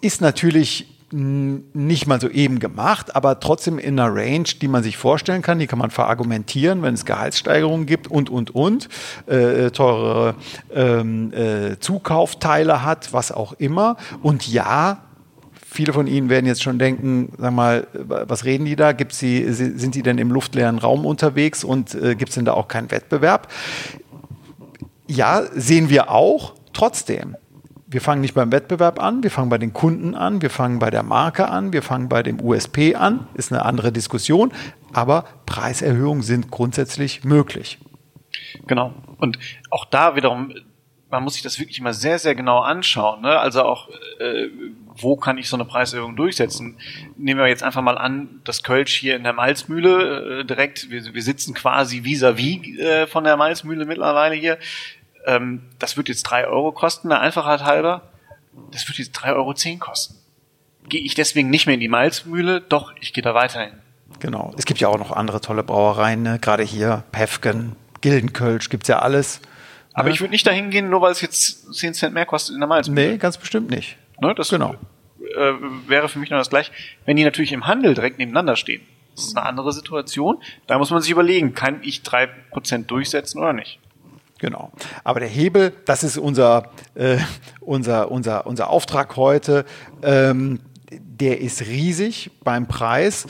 ist 0.00 0.20
natürlich 0.20 0.86
nicht 1.10 2.06
mal 2.06 2.20
so 2.20 2.28
eben 2.28 2.58
gemacht, 2.58 3.16
aber 3.16 3.40
trotzdem 3.40 3.78
in 3.78 3.98
einer 3.98 4.14
Range, 4.14 4.44
die 4.60 4.68
man 4.68 4.82
sich 4.82 4.98
vorstellen 4.98 5.40
kann, 5.40 5.58
die 5.58 5.66
kann 5.66 5.78
man 5.78 5.90
verargumentieren, 5.90 6.82
wenn 6.82 6.92
es 6.92 7.06
Gehaltssteigerungen 7.06 7.86
gibt 7.86 8.08
und, 8.08 8.28
und, 8.28 8.54
und, 8.54 8.90
äh, 9.26 9.70
teure 9.70 10.34
ähm, 10.74 11.32
äh, 11.32 11.78
Zukaufteile 11.78 12.84
hat, 12.84 13.14
was 13.14 13.32
auch 13.32 13.54
immer. 13.54 13.96
Und 14.22 14.46
ja, 14.48 14.98
viele 15.70 15.92
von 15.92 16.06
Ihnen 16.06 16.28
werden 16.30 16.46
jetzt 16.46 16.62
schon 16.62 16.78
denken, 16.78 17.32
sag 17.38 17.52
mal, 17.52 17.86
was 17.92 18.44
reden 18.44 18.64
die 18.64 18.76
da? 18.76 18.92
Gibt's 18.92 19.18
die, 19.18 19.52
sind 19.52 19.94
die 19.94 20.02
denn 20.02 20.18
im 20.18 20.30
luftleeren 20.30 20.78
Raum 20.78 21.04
unterwegs 21.04 21.62
und 21.64 21.94
äh, 21.94 22.14
gibt 22.14 22.30
es 22.30 22.36
denn 22.36 22.44
da 22.44 22.54
auch 22.54 22.68
keinen 22.68 22.90
Wettbewerb? 22.90 23.48
Ja, 25.06 25.42
sehen 25.52 25.90
wir 25.90 26.10
auch. 26.10 26.54
Trotzdem, 26.72 27.36
wir 27.86 28.00
fangen 28.00 28.20
nicht 28.20 28.34
beim 28.34 28.52
Wettbewerb 28.52 29.02
an, 29.02 29.22
wir 29.22 29.30
fangen 29.30 29.50
bei 29.50 29.58
den 29.58 29.72
Kunden 29.72 30.14
an, 30.14 30.42
wir 30.42 30.50
fangen 30.50 30.78
bei 30.78 30.90
der 30.90 31.02
Marke 31.02 31.48
an, 31.48 31.72
wir 31.72 31.82
fangen 31.82 32.08
bei 32.08 32.22
dem 32.22 32.40
USP 32.40 32.94
an, 32.94 33.26
ist 33.34 33.52
eine 33.52 33.64
andere 33.64 33.92
Diskussion, 33.92 34.52
aber 34.92 35.24
Preiserhöhungen 35.46 36.22
sind 36.22 36.50
grundsätzlich 36.50 37.24
möglich. 37.24 37.78
Genau. 38.66 38.94
Und 39.18 39.38
auch 39.70 39.84
da 39.84 40.16
wiederum, 40.16 40.52
man 41.10 41.24
muss 41.24 41.34
sich 41.34 41.42
das 41.42 41.58
wirklich 41.58 41.78
immer 41.78 41.94
sehr, 41.94 42.18
sehr 42.18 42.34
genau 42.34 42.60
anschauen. 42.60 43.22
Ne? 43.22 43.38
Also 43.38 43.62
auch, 43.62 43.88
äh, 44.20 44.48
wo 45.00 45.16
kann 45.16 45.38
ich 45.38 45.48
so 45.48 45.56
eine 45.56 45.64
Preiserhöhung 45.64 46.16
durchsetzen? 46.16 46.76
Nehmen 47.16 47.40
wir 47.40 47.48
jetzt 47.48 47.62
einfach 47.62 47.82
mal 47.82 47.98
an, 47.98 48.40
das 48.44 48.62
Kölsch 48.62 48.94
hier 48.94 49.16
in 49.16 49.24
der 49.24 49.32
Malzmühle 49.32 50.40
äh, 50.40 50.44
direkt, 50.44 50.90
wir, 50.90 51.14
wir 51.14 51.22
sitzen 51.22 51.54
quasi 51.54 52.04
vis-à-vis 52.04 52.58
-vis, 52.58 52.78
äh, 52.78 53.06
von 53.06 53.24
der 53.24 53.36
Malzmühle 53.36 53.84
mittlerweile 53.84 54.34
hier. 54.34 54.58
Ähm, 55.26 55.62
das 55.78 55.96
wird 55.96 56.08
jetzt 56.08 56.22
drei 56.24 56.46
Euro 56.46 56.72
kosten, 56.72 57.08
der 57.08 57.20
Einfachheit 57.20 57.64
halber. 57.64 58.02
Das 58.72 58.88
wird 58.88 58.98
jetzt 58.98 59.12
drei 59.12 59.32
Euro 59.32 59.54
zehn 59.54 59.78
kosten. 59.78 60.16
Gehe 60.88 61.00
ich 61.00 61.14
deswegen 61.14 61.50
nicht 61.50 61.66
mehr 61.66 61.74
in 61.74 61.80
die 61.80 61.88
Malzmühle? 61.88 62.60
Doch, 62.60 62.92
ich 63.00 63.12
gehe 63.12 63.22
da 63.22 63.34
weiterhin. 63.34 63.72
Genau. 64.20 64.54
Es 64.56 64.64
gibt 64.64 64.80
ja 64.80 64.88
auch 64.88 64.98
noch 64.98 65.12
andere 65.12 65.40
tolle 65.40 65.62
Brauereien, 65.62 66.22
ne? 66.22 66.38
gerade 66.38 66.62
hier 66.62 67.04
Pefken, 67.12 67.76
Gildenkölsch, 68.00 68.68
gibt's 68.70 68.88
ja 68.88 69.00
alles. 69.00 69.40
Aber 69.92 70.08
ne? 70.08 70.14
ich 70.14 70.20
würde 70.20 70.32
nicht 70.32 70.46
dahin 70.46 70.70
gehen, 70.70 70.88
nur 70.88 71.02
weil 71.02 71.12
es 71.12 71.20
jetzt 71.20 71.74
10 71.74 71.94
Cent 71.94 72.14
mehr 72.14 72.26
kostet 72.26 72.54
in 72.54 72.60
der 72.60 72.68
Malzmühle. 72.68 73.12
Nee, 73.12 73.16
ganz 73.18 73.36
bestimmt 73.36 73.70
nicht. 73.70 73.96
Ne, 74.20 74.34
das 74.34 74.50
genau. 74.50 74.74
Äh, 75.36 75.52
wäre 75.86 76.08
für 76.08 76.18
mich 76.18 76.30
noch 76.30 76.38
das 76.38 76.50
gleiche. 76.50 76.72
Wenn 77.04 77.16
die 77.16 77.24
natürlich 77.24 77.52
im 77.52 77.66
Handel 77.66 77.94
direkt 77.94 78.18
nebeneinander 78.18 78.56
stehen, 78.56 78.82
das 79.14 79.26
ist 79.26 79.36
eine 79.36 79.46
andere 79.46 79.72
Situation. 79.72 80.38
Da 80.66 80.78
muss 80.78 80.90
man 80.90 81.02
sich 81.02 81.10
überlegen, 81.10 81.54
kann 81.54 81.80
ich 81.82 82.02
drei 82.02 82.26
Prozent 82.26 82.90
durchsetzen 82.90 83.38
oder 83.38 83.52
nicht? 83.52 83.80
Genau. 84.38 84.70
Aber 85.02 85.18
der 85.18 85.28
Hebel, 85.28 85.72
das 85.84 86.04
ist 86.04 86.16
unser, 86.16 86.70
äh, 86.94 87.18
unser, 87.60 88.10
unser, 88.12 88.46
unser 88.46 88.70
Auftrag 88.70 89.16
heute, 89.16 89.64
ähm, 90.02 90.60
der 90.90 91.40
ist 91.40 91.62
riesig 91.62 92.30
beim 92.44 92.68
Preis. 92.68 93.26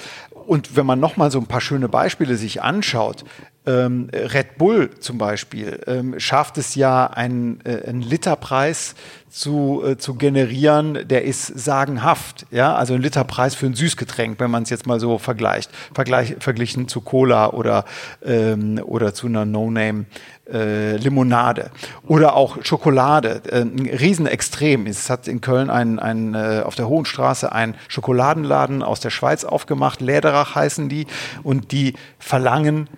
Und 0.47 0.77
wenn 0.77 0.87
man 0.87 1.01
nochmal 1.01 1.31
so 1.31 1.39
ein 1.39 1.47
paar 1.47 1.61
schöne 1.61 1.89
Beispiele 1.89 2.37
sich 2.37 2.63
anschaut, 2.63 3.25
ähm, 3.69 4.09
Red 4.13 4.57
Bull 4.57 4.91
zum 4.99 5.19
Beispiel 5.19 5.81
ähm, 5.87 6.19
schafft 6.19 6.57
es 6.57 6.75
ja, 6.75 7.07
einen, 7.07 7.61
äh, 7.65 7.87
einen 7.87 8.01
Literpreis 8.01 8.95
zu, 9.29 9.83
äh, 9.85 9.99
zu 9.99 10.15
generieren, 10.15 11.07
der 11.07 11.25
ist 11.25 11.47
sagenhaft. 11.47 12.47
Ja? 12.51 12.75
Also 12.75 12.95
ein 12.95 13.03
Literpreis 13.03 13.55
für 13.55 13.67
ein 13.67 13.75
Süßgetränk, 13.75 14.41
wenn 14.41 14.51
man 14.51 14.63
es 14.63 14.71
jetzt 14.71 14.87
mal 14.87 14.99
so 14.99 15.19
vergleicht, 15.19 15.71
Vergleich, 15.93 16.37
verglichen 16.41 16.89
zu 16.89 17.03
Cola 17.03 17.51
oder, 17.51 17.85
ähm, 18.25 18.81
oder 18.83 19.13
zu 19.13 19.27
einer 19.27 19.45
No-Name. 19.45 20.07
Äh, 20.51 20.97
Limonade 20.97 21.71
oder 22.07 22.35
auch 22.35 22.65
Schokolade, 22.65 23.43
äh, 23.51 23.61
ein 23.61 23.87
Riesenextrem. 23.87 24.87
Es 24.87 25.11
hat 25.11 25.29
in 25.29 25.43
Köln 25.43 25.69
ein, 25.69 25.99
ein, 25.99 26.35
äh, 26.35 26.63
auf 26.65 26.75
der 26.75 26.89
Hohen 26.89 27.05
Straße 27.05 27.53
einen 27.53 27.75
Schokoladenladen 27.89 28.83
aus 28.83 29.01
der 29.01 29.11
Schweiz 29.11 29.45
aufgemacht, 29.45 30.01
Läderach 30.01 30.55
heißen 30.55 30.89
die, 30.89 31.07
und 31.43 31.71
die 31.73 31.97
verlangen 32.19 32.89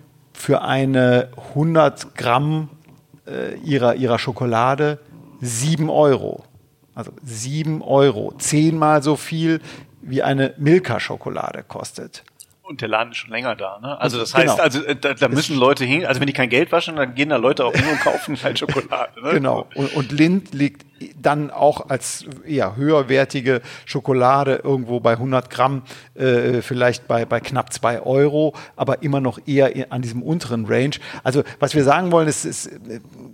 für 0.41 0.63
eine 0.63 1.29
100 1.53 2.15
Gramm 2.15 2.69
äh, 3.27 3.55
ihrer, 3.59 3.93
ihrer 3.95 4.17
Schokolade 4.17 4.97
7 5.39 5.87
Euro. 5.89 6.43
Also 6.95 7.11
7 7.23 7.83
Euro. 7.83 8.33
Zehnmal 8.39 9.03
so 9.03 9.15
viel 9.15 9.61
wie 10.01 10.23
eine 10.23 10.55
Milka-Schokolade 10.57 11.63
kostet. 11.67 12.23
Und 12.63 12.81
der 12.81 12.87
Laden 12.87 13.11
ist 13.11 13.17
schon 13.17 13.29
länger 13.29 13.55
da, 13.55 13.79
ne? 13.79 13.99
Also 13.99 14.17
das 14.17 14.33
heißt, 14.33 14.47
genau. 14.47 14.63
also 14.63 14.83
äh, 14.83 14.95
da, 14.95 15.13
da 15.13 15.27
müssen 15.27 15.57
Leute 15.57 15.85
hin, 15.85 16.05
also 16.07 16.19
wenn 16.19 16.27
die 16.27 16.33
kein 16.33 16.49
Geld 16.49 16.71
waschen, 16.71 16.95
dann 16.95 17.13
gehen 17.13 17.29
da 17.29 17.35
Leute 17.35 17.63
auch 17.63 17.73
hin 17.73 17.85
und 17.91 17.99
kaufen 17.99 18.35
halt 18.41 18.57
Schokolade. 18.57 19.21
Ne? 19.21 19.31
Genau. 19.33 19.67
Und, 19.75 19.93
und 19.93 20.11
Lind 20.11 20.53
liegt 20.53 20.85
dann 21.21 21.51
auch 21.51 21.89
als 21.89 22.25
eher 22.45 22.75
höherwertige 22.75 23.61
Schokolade 23.85 24.61
irgendwo 24.63 24.99
bei 24.99 25.13
100 25.13 25.49
Gramm, 25.49 25.83
äh, 26.15 26.61
vielleicht 26.61 27.07
bei, 27.07 27.25
bei 27.25 27.39
knapp 27.39 27.73
zwei 27.73 28.01
Euro, 28.01 28.53
aber 28.75 29.03
immer 29.03 29.19
noch 29.19 29.39
eher 29.45 29.91
an 29.91 30.01
diesem 30.01 30.23
unteren 30.23 30.65
Range. 30.65 30.95
Also 31.23 31.43
was 31.59 31.75
wir 31.75 31.83
sagen 31.83 32.11
wollen, 32.11 32.27
ist, 32.27 32.45
ist 32.45 32.69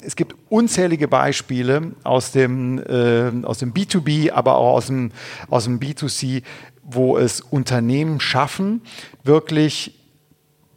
es 0.04 0.16
gibt 0.16 0.36
unzählige 0.50 1.08
Beispiele 1.08 1.92
aus 2.04 2.32
dem, 2.32 2.80
äh, 2.80 3.46
aus 3.46 3.60
dem 3.60 3.74
B2B, 3.74 4.32
aber 4.32 4.56
auch 4.56 4.76
aus 4.76 4.88
dem, 4.88 5.12
aus 5.50 5.66
dem 5.66 5.80
B2C, 5.80 6.44
wo 6.84 7.18
es 7.18 7.42
Unternehmen 7.42 8.20
schaffen, 8.20 8.82
wirklich 9.24 9.94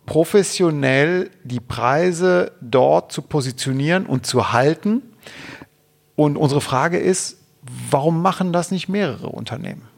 professionell 0.07 1.31
die 1.45 1.61
Preise 1.61 2.53
dort 2.61 3.13
zu 3.13 3.23
positionieren 3.23 4.07
und 4.07 4.27
zu 4.27 4.53
halten. 4.53 5.03
Und 6.21 6.37
unsere 6.37 6.61
Frage 6.61 6.99
ist, 6.99 7.39
warum 7.63 8.21
machen 8.21 8.53
das 8.53 8.71
nicht 8.71 8.91
mehrere 8.91 9.29
Unternehmen? 9.29 9.89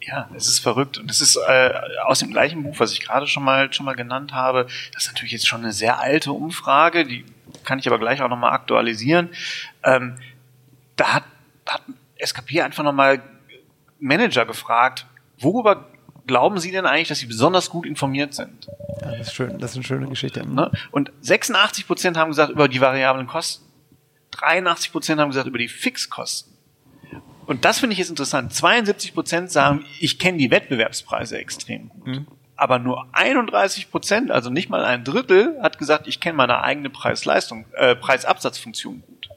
Ja, 0.00 0.28
es 0.36 0.46
ist 0.46 0.60
verrückt. 0.60 0.98
Und 0.98 1.10
es 1.10 1.20
ist 1.20 1.34
äh, 1.34 1.72
aus 2.04 2.20
dem 2.20 2.30
gleichen 2.30 2.62
Buch, 2.62 2.76
was 2.78 2.92
ich 2.92 3.00
gerade 3.00 3.26
schon 3.26 3.42
mal, 3.42 3.72
schon 3.72 3.84
mal 3.84 3.96
genannt 3.96 4.32
habe. 4.32 4.68
Das 4.92 5.02
ist 5.02 5.08
natürlich 5.08 5.32
jetzt 5.32 5.48
schon 5.48 5.62
eine 5.62 5.72
sehr 5.72 5.98
alte 5.98 6.30
Umfrage, 6.30 7.04
die 7.04 7.24
kann 7.64 7.80
ich 7.80 7.88
aber 7.88 7.98
gleich 7.98 8.22
auch 8.22 8.28
nochmal 8.28 8.52
aktualisieren. 8.52 9.30
Ähm, 9.82 10.16
da 10.94 11.14
hat, 11.14 11.24
hat 11.68 11.82
SKP 12.18 12.62
einfach 12.62 12.84
nochmal 12.84 13.20
Manager 13.98 14.46
gefragt, 14.46 15.06
worüber 15.40 15.88
glauben 16.24 16.60
Sie 16.60 16.70
denn 16.70 16.86
eigentlich, 16.86 17.08
dass 17.08 17.18
Sie 17.18 17.26
besonders 17.26 17.68
gut 17.68 17.84
informiert 17.84 18.32
sind? 18.32 18.68
Ja, 19.00 19.10
das 19.10 19.26
ist 19.26 19.34
schön, 19.34 19.58
das 19.58 19.72
ist 19.72 19.78
eine 19.78 19.84
schöne 19.84 20.06
Geschichte. 20.06 20.46
Ne? 20.46 20.70
Und 20.92 21.10
86 21.22 21.88
Prozent 21.88 22.16
haben 22.16 22.28
gesagt 22.28 22.52
über 22.52 22.68
die 22.68 22.80
variablen 22.80 23.26
Kosten. 23.26 23.71
83 24.32 24.92
Prozent 24.92 25.20
haben 25.20 25.30
gesagt 25.30 25.46
über 25.46 25.58
die 25.58 25.68
Fixkosten. 25.68 26.52
Und 27.46 27.64
das 27.64 27.80
finde 27.80 27.92
ich 27.92 27.98
jetzt 27.98 28.10
interessant. 28.10 28.54
72 28.54 29.14
Prozent 29.14 29.50
sagen, 29.50 29.84
ich 30.00 30.18
kenne 30.18 30.38
die 30.38 30.50
Wettbewerbspreise 30.50 31.38
extrem 31.38 31.88
gut. 31.88 32.06
Mhm. 32.06 32.26
Aber 32.56 32.78
nur 32.78 33.06
31 33.12 33.90
Prozent, 33.90 34.30
also 34.30 34.48
nicht 34.48 34.70
mal 34.70 34.84
ein 34.84 35.04
Drittel, 35.04 35.58
hat 35.60 35.78
gesagt, 35.78 36.06
ich 36.06 36.20
kenne 36.20 36.36
meine 36.36 36.62
eigene 36.62 36.90
Preis-Leistung, 36.90 37.66
äh, 37.74 37.96
Preisabsatzfunktion 37.96 39.02
gut. 39.02 39.28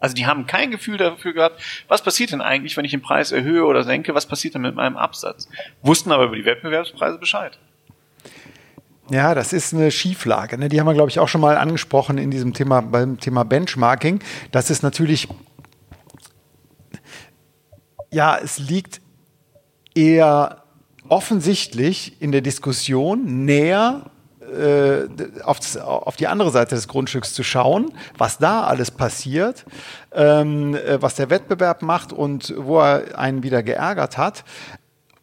Also 0.00 0.14
die 0.14 0.26
haben 0.26 0.46
kein 0.46 0.70
Gefühl 0.70 0.98
dafür 0.98 1.32
gehabt, 1.32 1.62
was 1.88 2.02
passiert 2.02 2.32
denn 2.32 2.42
eigentlich, 2.42 2.76
wenn 2.76 2.84
ich 2.84 2.90
den 2.90 3.00
Preis 3.00 3.32
erhöhe 3.32 3.64
oder 3.64 3.84
senke, 3.84 4.14
was 4.14 4.26
passiert 4.26 4.54
denn 4.54 4.62
mit 4.62 4.74
meinem 4.74 4.98
Absatz. 4.98 5.48
Wussten 5.80 6.12
aber 6.12 6.24
über 6.24 6.36
die 6.36 6.44
Wettbewerbspreise 6.44 7.16
Bescheid. 7.16 7.58
Ja, 9.10 9.34
das 9.34 9.52
ist 9.52 9.74
eine 9.74 9.90
Schieflage. 9.90 10.56
Ne? 10.56 10.68
Die 10.68 10.80
haben 10.80 10.86
wir, 10.86 10.94
glaube 10.94 11.10
ich, 11.10 11.18
auch 11.18 11.28
schon 11.28 11.40
mal 11.40 11.56
angesprochen 11.56 12.16
in 12.16 12.30
diesem 12.30 12.54
Thema, 12.54 12.80
beim 12.80 13.20
Thema 13.20 13.44
Benchmarking. 13.44 14.20
Das 14.50 14.70
ist 14.70 14.82
natürlich, 14.82 15.28
ja, 18.10 18.38
es 18.42 18.58
liegt 18.58 19.02
eher 19.94 20.62
offensichtlich 21.08 22.20
in 22.22 22.32
der 22.32 22.40
Diskussion 22.40 23.44
näher 23.44 24.10
äh, 24.40 25.06
auf, 25.42 25.58
das, 25.58 25.76
auf, 25.76 26.16
die 26.16 26.26
andere 26.26 26.50
Seite 26.50 26.74
des 26.74 26.88
Grundstücks 26.88 27.34
zu 27.34 27.42
schauen, 27.42 27.92
was 28.16 28.38
da 28.38 28.64
alles 28.64 28.90
passiert, 28.90 29.66
ähm, 30.12 30.74
äh, 30.74 31.00
was 31.02 31.14
der 31.16 31.28
Wettbewerb 31.28 31.82
macht 31.82 32.12
und 32.12 32.54
wo 32.56 32.80
er 32.80 33.18
einen 33.18 33.42
wieder 33.42 33.62
geärgert 33.62 34.16
hat. 34.16 34.44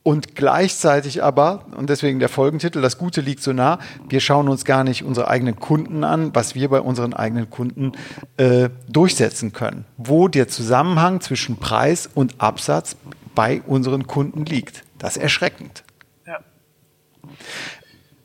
Und 0.04 0.36
gleichzeitig 0.36 1.22
aber, 1.22 1.66
und 1.76 1.90
deswegen 1.90 2.20
der 2.20 2.30
Folgentitel, 2.30 2.82
das 2.82 2.98
Gute 2.98 3.22
liegt 3.22 3.44
so 3.44 3.54
nah, 3.54 3.78
wir 4.10 4.20
schauen 4.20 4.50
uns 4.50 4.66
gar 4.66 4.84
nicht 4.84 5.04
unsere 5.04 5.28
eigenen 5.28 5.58
Kunden 5.58 6.04
an, 6.04 6.34
was 6.34 6.56
wir 6.56 6.70
bei 6.70 6.82
unseren 6.82 7.14
eigenen 7.14 7.52
Kunden 7.52 7.92
äh, 8.38 8.70
durchsetzen 8.90 9.54
können. 9.54 9.86
Wo 9.98 10.28
der 10.28 10.48
Zusammenhang 10.48 11.22
zwischen 11.22 11.58
Preis 11.58 12.10
und 12.14 12.42
Absatz 12.42 12.98
bei 13.36 13.62
unseren 13.62 14.08
Kunden 14.08 14.44
liegt. 14.46 14.84
Das 14.98 15.18
ist 15.18 15.24
erschreckend. 15.24 15.84
Ja. 16.26 16.40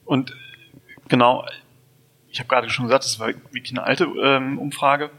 Und 0.07 0.35
genau, 1.09 1.45
ich 2.31 2.39
habe 2.39 2.49
gerade 2.49 2.71
schon 2.71 2.87
gesagt, 2.87 3.05
das 3.05 3.21
war 3.21 3.29
wirklich 3.29 3.73
eine 3.73 3.83
alte 3.83 4.05
ähm, 4.23 4.59
Umfrage. 4.59 5.11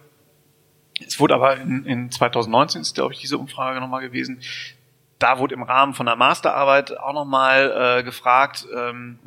Es 1.05 1.19
wurde 1.19 1.35
aber 1.35 1.57
in, 1.57 1.85
in 1.85 2.09
2019 2.09 2.81
ist, 2.81 2.95
glaube 2.95 3.13
ich, 3.13 3.19
diese 3.19 3.37
Umfrage 3.37 3.79
nochmal 3.79 4.01
gewesen 4.01 4.41
da 5.19 5.39
wurde 5.39 5.55
im 5.55 5.63
Rahmen 5.63 5.93
von 5.93 6.05
der 6.05 6.15
Masterarbeit 6.15 6.97
auch 6.97 7.13
nochmal 7.13 7.99
äh, 7.99 8.03
gefragt, 8.03 8.67
ähm, 8.75 9.19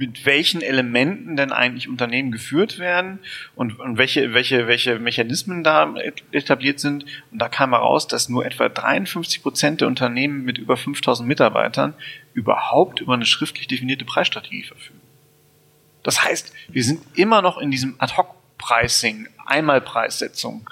mit 0.00 0.24
welchen 0.24 0.62
Elementen 0.62 1.36
denn 1.36 1.52
eigentlich 1.52 1.86
Unternehmen 1.86 2.32
geführt 2.32 2.78
werden 2.78 3.18
und, 3.54 3.78
und 3.78 3.98
welche, 3.98 4.32
welche, 4.32 4.66
welche 4.66 4.98
Mechanismen 4.98 5.62
da 5.62 5.94
etabliert 6.32 6.80
sind. 6.80 7.04
Und 7.30 7.38
da 7.38 7.50
kam 7.50 7.72
heraus, 7.72 8.08
dass 8.08 8.30
nur 8.30 8.46
etwa 8.46 8.70
53 8.70 9.42
Prozent 9.42 9.82
der 9.82 9.88
Unternehmen 9.88 10.42
mit 10.42 10.56
über 10.56 10.78
5000 10.78 11.28
Mitarbeitern 11.28 11.92
überhaupt 12.32 13.00
über 13.00 13.12
eine 13.12 13.26
schriftlich 13.26 13.68
definierte 13.68 14.06
Preisstrategie 14.06 14.62
verfügen. 14.62 15.02
Das 16.02 16.24
heißt, 16.24 16.54
wir 16.68 16.82
sind 16.82 17.02
immer 17.14 17.42
noch 17.42 17.58
in 17.58 17.70
diesem 17.70 17.96
Ad-Hoc-Pricing, 17.98 19.28
Einmalpreissetzung 19.44 20.70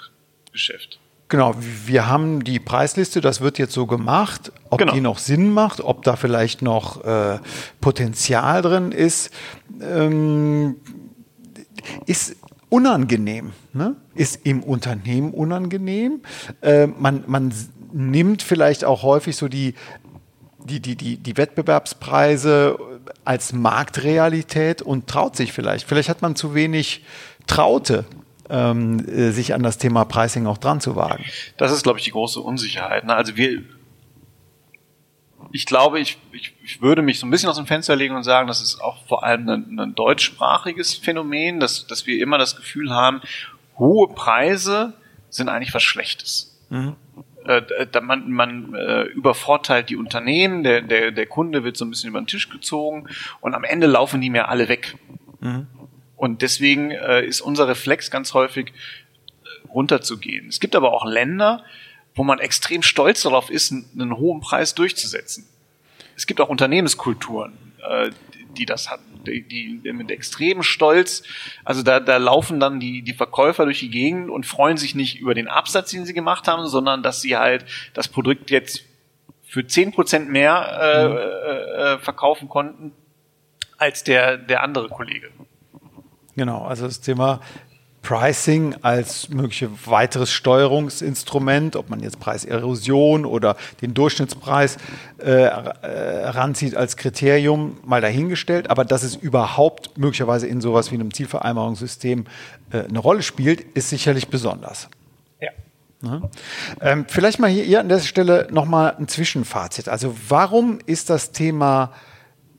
Geschäft. 0.51 0.99
Genau, 1.29 1.53
wir 1.85 2.07
haben 2.07 2.43
die 2.43 2.59
Preisliste, 2.59 3.21
das 3.21 3.39
wird 3.39 3.59
jetzt 3.59 3.73
so 3.73 3.85
gemacht. 3.85 4.51
Ob 4.71 4.79
genau. 4.79 4.93
die 4.93 5.01
noch 5.01 5.19
Sinn 5.19 5.51
macht, 5.51 5.79
ob 5.79 6.01
da 6.01 6.15
vielleicht 6.15 6.63
noch 6.63 7.05
äh, 7.05 7.37
Potenzial 7.81 8.63
drin 8.63 8.91
ist, 8.91 9.29
ähm, 9.79 10.77
ist 12.07 12.35
unangenehm, 12.69 13.51
ne? 13.73 13.95
ist 14.15 14.43
im 14.43 14.63
Unternehmen 14.63 15.31
unangenehm. 15.31 16.21
Äh, 16.61 16.87
man, 16.87 17.23
man 17.27 17.53
nimmt 17.93 18.41
vielleicht 18.41 18.83
auch 18.83 19.03
häufig 19.03 19.35
so 19.37 19.47
die, 19.47 19.75
die, 20.63 20.79
die, 20.79 20.95
die, 20.95 21.17
die 21.17 21.37
Wettbewerbspreise 21.37 22.77
als 23.23 23.53
Marktrealität 23.53 24.81
und 24.81 25.05
traut 25.05 25.35
sich 25.35 25.53
vielleicht. 25.53 25.87
Vielleicht 25.87 26.09
hat 26.09 26.23
man 26.23 26.35
zu 26.35 26.55
wenig 26.55 27.03
Traute 27.45 28.05
ähm, 28.49 29.07
äh, 29.07 29.31
sich 29.31 29.53
an 29.53 29.63
das 29.63 29.77
Thema 29.77 30.05
Pricing 30.05 30.47
auch 30.47 30.57
dran 30.57 30.81
zu 30.81 30.95
wagen. 30.95 31.25
Das 31.57 31.71
ist, 31.71 31.83
glaube 31.83 31.99
ich, 31.99 32.05
die 32.05 32.11
große 32.11 32.39
Unsicherheit. 32.39 33.05
Ne? 33.05 33.15
Also 33.15 33.37
wir, 33.37 33.63
ich 35.51 35.65
glaube, 35.65 35.99
ich, 35.99 36.17
ich, 36.31 36.53
ich 36.63 36.81
würde 36.81 37.01
mich 37.01 37.19
so 37.19 37.27
ein 37.27 37.31
bisschen 37.31 37.49
aus 37.49 37.57
dem 37.57 37.65
Fenster 37.65 37.95
legen 37.95 38.15
und 38.15 38.23
sagen, 38.23 38.47
das 38.47 38.61
ist 38.61 38.81
auch 38.81 39.05
vor 39.07 39.23
allem 39.23 39.47
ein, 39.49 39.79
ein 39.79 39.95
deutschsprachiges 39.95 40.95
Phänomen, 40.95 41.59
dass, 41.59 41.87
dass 41.87 42.05
wir 42.05 42.21
immer 42.21 42.37
das 42.37 42.55
Gefühl 42.55 42.91
haben, 42.91 43.21
hohe 43.77 44.07
Preise 44.13 44.93
sind 45.29 45.49
eigentlich 45.49 45.73
was 45.73 45.83
Schlechtes. 45.83 46.57
Mhm. 46.69 46.95
Äh, 47.45 48.01
man 48.01 48.29
man 48.31 48.75
äh, 48.75 49.03
übervorteilt 49.03 49.89
die 49.89 49.95
Unternehmen, 49.95 50.63
der, 50.63 50.81
der, 50.81 51.11
der 51.11 51.25
Kunde 51.25 51.63
wird 51.63 51.77
so 51.77 51.85
ein 51.85 51.89
bisschen 51.89 52.09
über 52.09 52.19
den 52.19 52.27
Tisch 52.27 52.49
gezogen 52.49 53.07
und 53.41 53.55
am 53.55 53.63
Ende 53.63 53.87
laufen 53.87 54.21
die 54.21 54.29
mir 54.29 54.49
alle 54.49 54.67
weg. 54.67 54.95
Mhm. 55.39 55.67
Und 56.19 56.41
deswegen 56.41 56.91
äh, 56.91 57.25
ist 57.25 57.39
unser 57.39 57.69
Reflex 57.69 58.11
ganz 58.11 58.33
häufig 58.33 58.73
äh, 58.73 59.67
runterzugehen. 59.69 60.49
Es 60.49 60.59
gibt 60.59 60.75
aber 60.75 60.91
auch 60.91 61.05
Länder, 61.05 61.63
wo 62.13 62.25
man 62.25 62.39
extrem 62.39 62.83
stolz 62.83 63.21
darauf 63.21 63.49
ist, 63.49 63.71
einen 63.71 64.17
hohen 64.17 64.41
Preis 64.41 64.75
durchzusetzen. 64.75 65.47
Es 66.17 66.27
gibt 66.27 66.41
auch 66.41 66.49
Unternehmenskulturen, 66.49 67.53
äh, 67.89 68.09
die 68.57 68.65
das 68.65 68.89
hatten, 68.89 69.23
die, 69.25 69.43
die 69.43 69.93
mit 69.93 70.11
extremem 70.11 70.61
Stolz, 70.61 71.23
also 71.63 71.83
da, 71.83 72.01
da 72.01 72.17
laufen 72.17 72.59
dann 72.59 72.81
die, 72.81 73.01
die 73.01 73.13
Verkäufer 73.13 73.63
durch 73.63 73.79
die 73.79 73.89
Gegend 73.89 74.29
und 74.29 74.45
freuen 74.45 74.75
sich 74.75 74.95
nicht 74.95 75.19
über 75.19 75.33
den 75.33 75.47
Absatz, 75.47 75.91
den 75.91 76.05
sie 76.05 76.13
gemacht 76.13 76.49
haben, 76.49 76.67
sondern 76.67 77.01
dass 77.01 77.21
sie 77.21 77.37
halt 77.37 77.63
das 77.93 78.09
Produkt 78.09 78.51
jetzt 78.51 78.83
für 79.47 79.65
zehn 79.65 79.93
Prozent 79.93 80.29
mehr 80.29 80.79
äh, 80.81 81.07
mhm. 81.07 81.15
äh, 81.15 81.93
äh, 81.93 81.99
verkaufen 81.99 82.49
konnten 82.49 82.91
als 83.77 84.03
der, 84.03 84.35
der 84.35 84.63
andere 84.63 84.89
Kollege. 84.89 85.29
Genau, 86.39 86.63
also 86.63 86.85
das 86.85 87.01
Thema 87.01 87.41
Pricing 88.01 88.73
als 88.81 89.27
mögliche 89.27 89.69
weiteres 89.85 90.31
Steuerungsinstrument, 90.31 91.75
ob 91.75 91.89
man 91.89 91.99
jetzt 91.99 92.17
Preiserosion 92.21 93.25
oder 93.25 93.57
den 93.81 93.93
Durchschnittspreis 93.93 94.77
äh, 95.17 95.31
ranzieht 95.33 96.75
als 96.75 96.95
Kriterium, 96.95 97.75
mal 97.83 97.99
dahingestellt. 97.99 98.69
Aber 98.69 98.85
dass 98.85 99.03
es 99.03 99.17
überhaupt 99.17 99.97
möglicherweise 99.97 100.47
in 100.47 100.61
sowas 100.61 100.91
wie 100.91 100.95
einem 100.95 101.13
Zielvereinbarungssystem 101.13 102.23
äh, 102.71 102.85
eine 102.85 102.99
Rolle 102.99 103.21
spielt, 103.21 103.59
ist 103.59 103.89
sicherlich 103.89 104.29
besonders. 104.29 104.87
Ja. 105.41 105.49
Ne? 106.01 106.29
Ähm, 106.79 107.05
vielleicht 107.09 107.39
mal 107.39 107.49
hier, 107.49 107.65
hier 107.65 107.81
an 107.81 107.89
der 107.89 107.99
Stelle 107.99 108.47
nochmal 108.49 108.95
ein 108.97 109.09
Zwischenfazit. 109.09 109.89
Also 109.89 110.15
warum 110.29 110.79
ist 110.85 111.09
das 111.09 111.33
Thema 111.33 111.91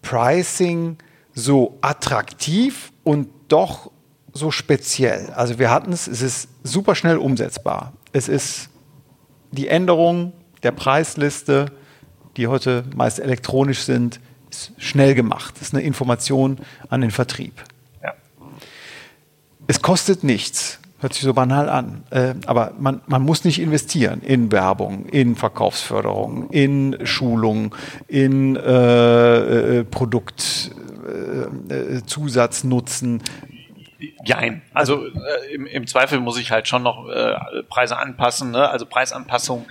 Pricing 0.03 0.99
so 1.33 1.79
attraktiv 1.81 2.93
und 3.05 3.40
doch 3.51 3.91
so 4.33 4.51
speziell. 4.51 5.31
Also 5.31 5.59
wir 5.59 5.71
hatten 5.71 5.93
es, 5.93 6.07
es 6.07 6.23
ist 6.23 6.49
super 6.63 6.95
schnell 6.95 7.19
umsetzbar. 7.19 7.93
Es 8.13 8.29
ist 8.29 8.69
die 9.51 9.69
Änderung 9.69 10.33
der 10.63 10.73
Preisliste, 10.73 11.67
die 12.37 12.47
heute 12.47 12.85
meist 12.95 13.19
elektronisch 13.19 13.81
sind, 13.81 14.21
ist 14.51 14.73
schnell 14.79 15.15
gemacht. 15.15 15.55
Das 15.57 15.69
ist 15.69 15.75
eine 15.75 15.83
Information 15.83 16.59
an 16.89 17.01
den 17.01 17.11
Vertrieb. 17.11 17.55
Ja. 18.03 18.15
Es 19.67 19.83
kostet 19.83 20.25
nichts. 20.25 20.79
Hört 21.01 21.15
sich 21.15 21.23
so 21.23 21.33
banal 21.33 21.71
an. 21.71 22.03
Äh, 22.11 22.35
aber 22.45 22.73
man, 22.79 23.01
man 23.07 23.23
muss 23.23 23.45
nicht 23.45 23.59
investieren 23.59 24.21
in 24.21 24.53
Werbung, 24.53 25.07
in 25.07 25.35
Verkaufsförderung, 25.35 26.51
in 26.51 26.99
Schulung, 27.05 27.75
in 28.07 28.55
äh, 28.57 29.79
äh, 29.79 29.85
Produkt, 29.85 30.73
äh, 31.11 31.75
äh, 31.75 32.05
Zusatznutzen. 32.05 33.23
Jein. 34.25 34.63
Also 34.73 35.07
äh, 35.07 35.55
im, 35.55 35.67
im, 35.67 35.87
Zweifel 35.87 36.21
muss 36.21 36.39
ich 36.39 36.51
halt 36.51 36.69
schon 36.69 36.83
noch 36.83 37.09
äh, 37.09 37.35
Preise 37.69 37.99
anpassen. 37.99 38.51
Ne? 38.51 38.69
Also 38.69 38.87
Preisanpassungen 38.87 39.67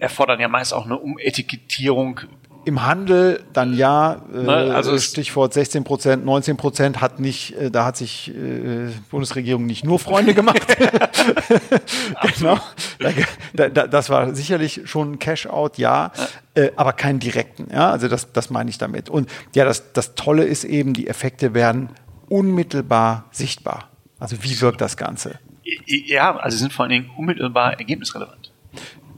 erfordern 0.00 0.40
ja 0.40 0.48
meist 0.48 0.74
auch 0.74 0.84
eine 0.84 0.98
Umetikettierung 0.98 2.20
im 2.64 2.84
Handel 2.84 3.42
dann 3.52 3.74
ja, 3.74 4.22
äh, 4.32 4.42
ne, 4.42 4.74
also 4.74 4.98
Stichwort 4.98 5.52
16 5.52 5.84
Prozent, 5.84 6.24
19 6.24 6.56
Prozent 6.56 7.00
hat 7.00 7.20
nicht, 7.20 7.54
äh, 7.56 7.70
da 7.70 7.84
hat 7.84 7.96
sich 7.96 8.30
äh, 8.34 8.90
Bundesregierung 9.10 9.66
nicht 9.66 9.84
nur 9.84 9.98
Freunde 9.98 10.34
gemacht. 10.34 10.66
genau. 12.38 12.58
Da, 13.52 13.68
da, 13.68 13.86
das 13.86 14.10
war 14.10 14.34
sicherlich 14.34 14.82
schon 14.84 15.12
ein 15.12 15.18
Cash-out, 15.18 15.78
ja, 15.78 16.12
äh, 16.54 16.70
aber 16.76 16.92
keinen 16.92 17.20
direkten. 17.20 17.68
Ja, 17.72 17.90
also 17.90 18.08
das, 18.08 18.32
das 18.32 18.50
meine 18.50 18.70
ich 18.70 18.78
damit. 18.78 19.08
Und 19.08 19.28
ja, 19.54 19.64
das, 19.64 19.92
das 19.92 20.14
Tolle 20.14 20.44
ist 20.44 20.64
eben, 20.64 20.94
die 20.94 21.08
Effekte 21.08 21.54
werden 21.54 21.90
unmittelbar 22.28 23.26
sichtbar. 23.30 23.90
Also 24.18 24.42
wie 24.42 24.60
wirkt 24.60 24.80
das 24.80 24.96
Ganze? 24.96 25.38
Ja, 25.86 26.36
also 26.36 26.56
sind 26.56 26.72
vor 26.72 26.84
allen 26.84 26.90
Dingen 26.90 27.10
unmittelbar 27.16 27.78
ergebnisrelevant. 27.78 28.43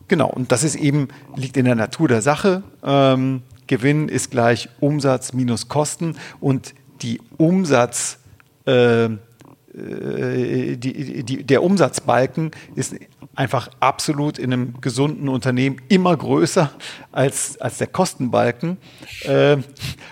Genau, 0.08 0.28
und 0.28 0.52
das 0.52 0.62
ist 0.62 0.76
eben, 0.76 1.08
liegt 1.34 1.56
in 1.56 1.64
der 1.64 1.74
Natur 1.74 2.08
der 2.08 2.22
Sache. 2.22 2.62
Ähm, 2.84 3.42
Gewinn 3.66 4.08
ist 4.08 4.30
gleich 4.30 4.68
Umsatz 4.80 5.32
minus 5.32 5.68
Kosten 5.68 6.16
und 6.40 6.74
die 7.02 7.20
Umsatz, 7.36 8.18
äh, 8.66 9.04
äh, 9.04 10.76
die, 10.76 11.24
die, 11.24 11.44
der 11.44 11.62
Umsatzbalken 11.62 12.52
ist 12.74 12.94
einfach 13.34 13.68
absolut 13.80 14.38
in 14.38 14.52
einem 14.52 14.80
gesunden 14.80 15.28
Unternehmen 15.28 15.80
immer 15.88 16.16
größer 16.16 16.70
als, 17.12 17.60
als 17.60 17.78
der 17.78 17.88
Kostenbalken. 17.88 18.78
Äh, 19.22 19.58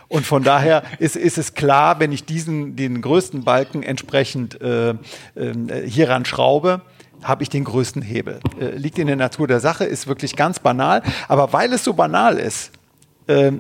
und 0.09 0.27
von 0.27 0.43
daher 0.43 0.83
ist, 0.99 1.17
ist 1.17 1.39
es 1.39 1.55
klar, 1.55 2.01
wenn 2.01 2.13
ich 2.13 2.25
diesen, 2.25 2.77
den 2.77 3.01
größten 3.01 3.45
Balken 3.45 3.83
entsprechend 3.83 4.61
äh, 4.61 4.91
äh, 4.91 4.97
hieran 5.87 6.25
schraube, 6.25 6.83
habe 7.25 7.43
ich 7.43 7.49
den 7.49 7.65
größten 7.65 8.03
Hebel. 8.03 8.41
Äh, 8.61 8.77
liegt 8.77 8.99
in 8.99 9.07
der 9.07 9.17
Natur 9.17 9.49
der 9.49 9.61
Sache, 9.61 9.85
ist 9.85 10.07
wirklich 10.07 10.37
ganz 10.37 10.59
banal. 10.61 11.03
Aber 11.27 11.53
weil 11.53 11.73
es 11.73 11.83
so 11.83 11.95
banal 11.95 12.39
ist, 12.39 12.71
äh, 13.27 13.53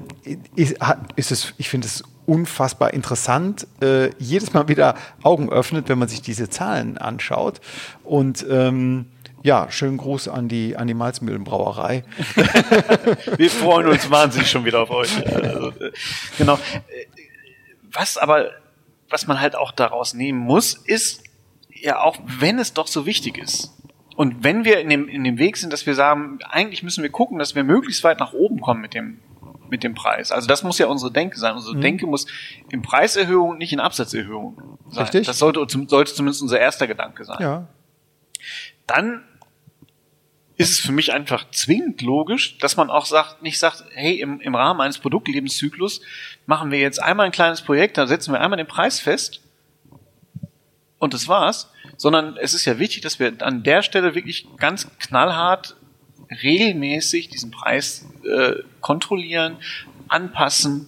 ist, 0.54 1.30
es, 1.32 1.54
ich 1.56 1.68
finde 1.68 1.86
es 1.86 2.04
unfassbar 2.26 2.94
interessant, 2.94 3.66
äh, 3.82 4.10
jedes 4.18 4.52
Mal 4.52 4.68
wieder 4.68 4.94
Augen 5.22 5.50
öffnet, 5.50 5.88
wenn 5.88 5.98
man 5.98 6.08
sich 6.08 6.22
diese 6.22 6.48
Zahlen 6.48 6.98
anschaut. 6.98 7.60
Und 8.02 8.46
ähm, 8.48 9.06
ja, 9.42 9.70
schönen 9.70 9.98
Gruß 9.98 10.28
an 10.28 10.48
die, 10.48 10.76
an 10.76 10.86
die 10.86 10.94
Malzmühlenbrauerei. 10.94 12.04
Wir 13.36 13.50
freuen 13.50 13.88
uns 13.88 14.10
wahnsinnig 14.10 14.50
schon 14.50 14.64
wieder 14.64 14.80
auf 14.80 14.90
euch. 14.90 15.14
Also, 15.26 15.68
äh, 15.68 15.92
genau. 16.38 16.58
Was 17.92 18.16
aber, 18.16 18.50
was 19.10 19.26
man 19.26 19.40
halt 19.40 19.54
auch 19.54 19.70
daraus 19.72 20.14
nehmen 20.14 20.38
muss, 20.38 20.74
ist, 20.74 21.23
ja 21.84 22.00
auch 22.00 22.18
wenn 22.24 22.58
es 22.58 22.72
doch 22.72 22.86
so 22.86 23.06
wichtig 23.06 23.38
ist, 23.38 23.74
Und 24.16 24.44
wenn 24.44 24.64
wir 24.64 24.80
in 24.80 24.88
dem, 24.88 25.08
in 25.08 25.24
dem 25.24 25.38
Weg 25.38 25.56
sind, 25.56 25.72
dass 25.72 25.86
wir 25.86 25.94
sagen, 25.94 26.38
eigentlich 26.48 26.82
müssen 26.82 27.02
wir 27.02 27.10
gucken, 27.10 27.38
dass 27.38 27.54
wir 27.54 27.64
möglichst 27.64 28.04
weit 28.04 28.20
nach 28.20 28.32
oben 28.32 28.60
kommen 28.60 28.80
mit 28.80 28.94
dem, 28.94 29.18
mit 29.68 29.82
dem 29.82 29.94
Preis. 29.94 30.30
Also 30.30 30.46
das 30.46 30.62
muss 30.62 30.78
ja 30.78 30.86
unsere 30.86 31.10
Denke 31.12 31.38
sein. 31.38 31.54
Unsere 31.54 31.76
mhm. 31.76 31.80
Denke 31.80 32.06
muss 32.06 32.26
in 32.70 32.82
Preiserhöhung, 32.82 33.58
nicht 33.58 33.72
in 33.72 33.80
Absatzerhöhung 33.80 34.78
sein. 34.88 35.02
Richtig. 35.02 35.26
Das 35.26 35.38
sollte, 35.38 35.66
sollte 35.88 36.14
zumindest 36.14 36.42
unser 36.42 36.60
erster 36.60 36.86
Gedanke 36.86 37.24
sein. 37.24 37.38
Ja. 37.40 37.68
Dann 38.86 39.24
ist 40.56 40.70
es 40.70 40.78
für 40.78 40.92
mich 40.92 41.12
einfach 41.12 41.50
zwingend 41.50 42.00
logisch, 42.00 42.58
dass 42.58 42.76
man 42.76 42.90
auch 42.90 43.06
sagt, 43.06 43.42
nicht 43.42 43.58
sagt, 43.58 43.84
hey, 43.94 44.20
im, 44.20 44.40
im 44.40 44.54
Rahmen 44.54 44.80
eines 44.80 44.98
Produktlebenszyklus 44.98 46.00
machen 46.46 46.70
wir 46.70 46.78
jetzt 46.78 47.02
einmal 47.02 47.26
ein 47.26 47.32
kleines 47.32 47.62
Projekt, 47.62 47.98
da 47.98 48.06
setzen 48.06 48.32
wir 48.32 48.40
einmal 48.40 48.58
den 48.58 48.68
Preis 48.68 49.00
fest 49.00 49.43
und 51.04 51.14
das 51.14 51.28
war's, 51.28 51.70
sondern 51.96 52.36
es 52.36 52.54
ist 52.54 52.64
ja 52.64 52.78
wichtig, 52.78 53.02
dass 53.02 53.18
wir 53.18 53.32
an 53.40 53.62
der 53.62 53.82
Stelle 53.82 54.14
wirklich 54.14 54.46
ganz 54.56 54.88
knallhart 54.98 55.76
regelmäßig 56.42 57.28
diesen 57.28 57.50
Preis 57.50 58.06
äh, 58.24 58.54
kontrollieren, 58.80 59.58
anpassen, 60.08 60.86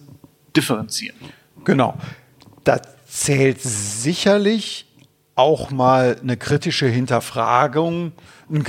differenzieren. 0.55 1.17
Genau. 1.63 1.97
Da 2.63 2.81
zählt 3.05 3.61
sicherlich 3.61 4.85
auch 5.35 5.69
mal 5.69 6.17
eine 6.21 6.35
kritische 6.35 6.87
Hinterfragung 6.87 8.11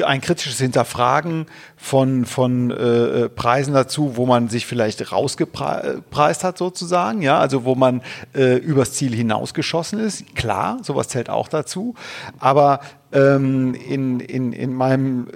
ein 0.04 0.20
kritisches 0.20 0.58
Hinterfragen 0.58 1.46
von, 1.76 2.24
von 2.24 2.70
äh, 2.70 3.28
Preisen 3.28 3.74
dazu, 3.74 4.16
wo 4.16 4.26
man 4.26 4.48
sich 4.48 4.66
vielleicht 4.66 5.12
rausgepreist 5.12 6.44
hat 6.44 6.58
sozusagen, 6.58 7.22
ja, 7.22 7.38
also 7.38 7.64
wo 7.64 7.74
man 7.74 8.02
äh, 8.34 8.56
übers 8.56 8.92
Ziel 8.94 9.14
hinausgeschossen 9.14 10.00
ist. 10.00 10.34
Klar, 10.34 10.78
sowas 10.82 11.08
zählt 11.08 11.30
auch 11.30 11.48
dazu. 11.48 11.94
Aber 12.40 12.80
ähm, 13.12 13.74
in, 13.74 14.20
in, 14.20 14.52
in 14.52 14.74
meinem 14.74 15.28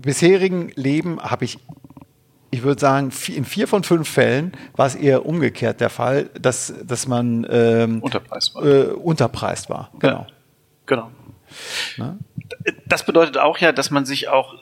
bisherigen 0.00 0.70
Leben 0.74 1.20
habe 1.20 1.44
ich 1.44 1.58
ich 2.50 2.62
würde 2.62 2.80
sagen, 2.80 3.12
in 3.28 3.44
vier 3.44 3.68
von 3.68 3.82
fünf 3.82 4.08
Fällen 4.08 4.52
war 4.74 4.86
es 4.86 4.94
eher 4.94 5.26
umgekehrt 5.26 5.82
der 5.82 5.90
Fall, 5.90 6.30
dass, 6.40 6.72
dass 6.82 7.06
man 7.06 7.46
ähm, 7.50 8.00
unterpreist 8.02 8.54
war. 8.54 8.64
Äh, 8.64 8.84
unterpreist 8.92 9.68
war. 9.68 9.90
Genau. 9.98 10.26
Genau. 10.86 11.10
Ne? 11.98 12.18
Das 12.88 13.04
bedeutet 13.04 13.38
auch 13.38 13.58
ja, 13.58 13.72
dass 13.72 13.90
man 13.90 14.06
sich 14.06 14.28
auch 14.28 14.54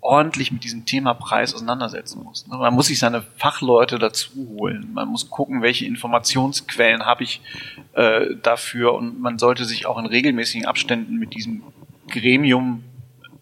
ordentlich 0.00 0.52
mit 0.52 0.64
diesem 0.64 0.86
Thema 0.86 1.14
Preis 1.14 1.54
auseinandersetzen 1.54 2.22
muss. 2.22 2.46
Ne? 2.46 2.56
Man 2.56 2.74
muss 2.74 2.86
sich 2.86 2.98
seine 2.98 3.22
Fachleute 3.36 3.98
dazu 3.98 4.30
holen. 4.56 4.90
Man 4.92 5.08
muss 5.08 5.30
gucken, 5.30 5.62
welche 5.62 5.84
Informationsquellen 5.84 7.04
habe 7.04 7.24
ich 7.24 7.40
äh, 7.94 8.36
dafür 8.42 8.94
und 8.94 9.20
man 9.20 9.38
sollte 9.38 9.64
sich 9.64 9.86
auch 9.86 9.98
in 9.98 10.06
regelmäßigen 10.06 10.66
Abständen 10.66 11.16
mit 11.16 11.34
diesem 11.34 11.62
Gremium 12.08 12.84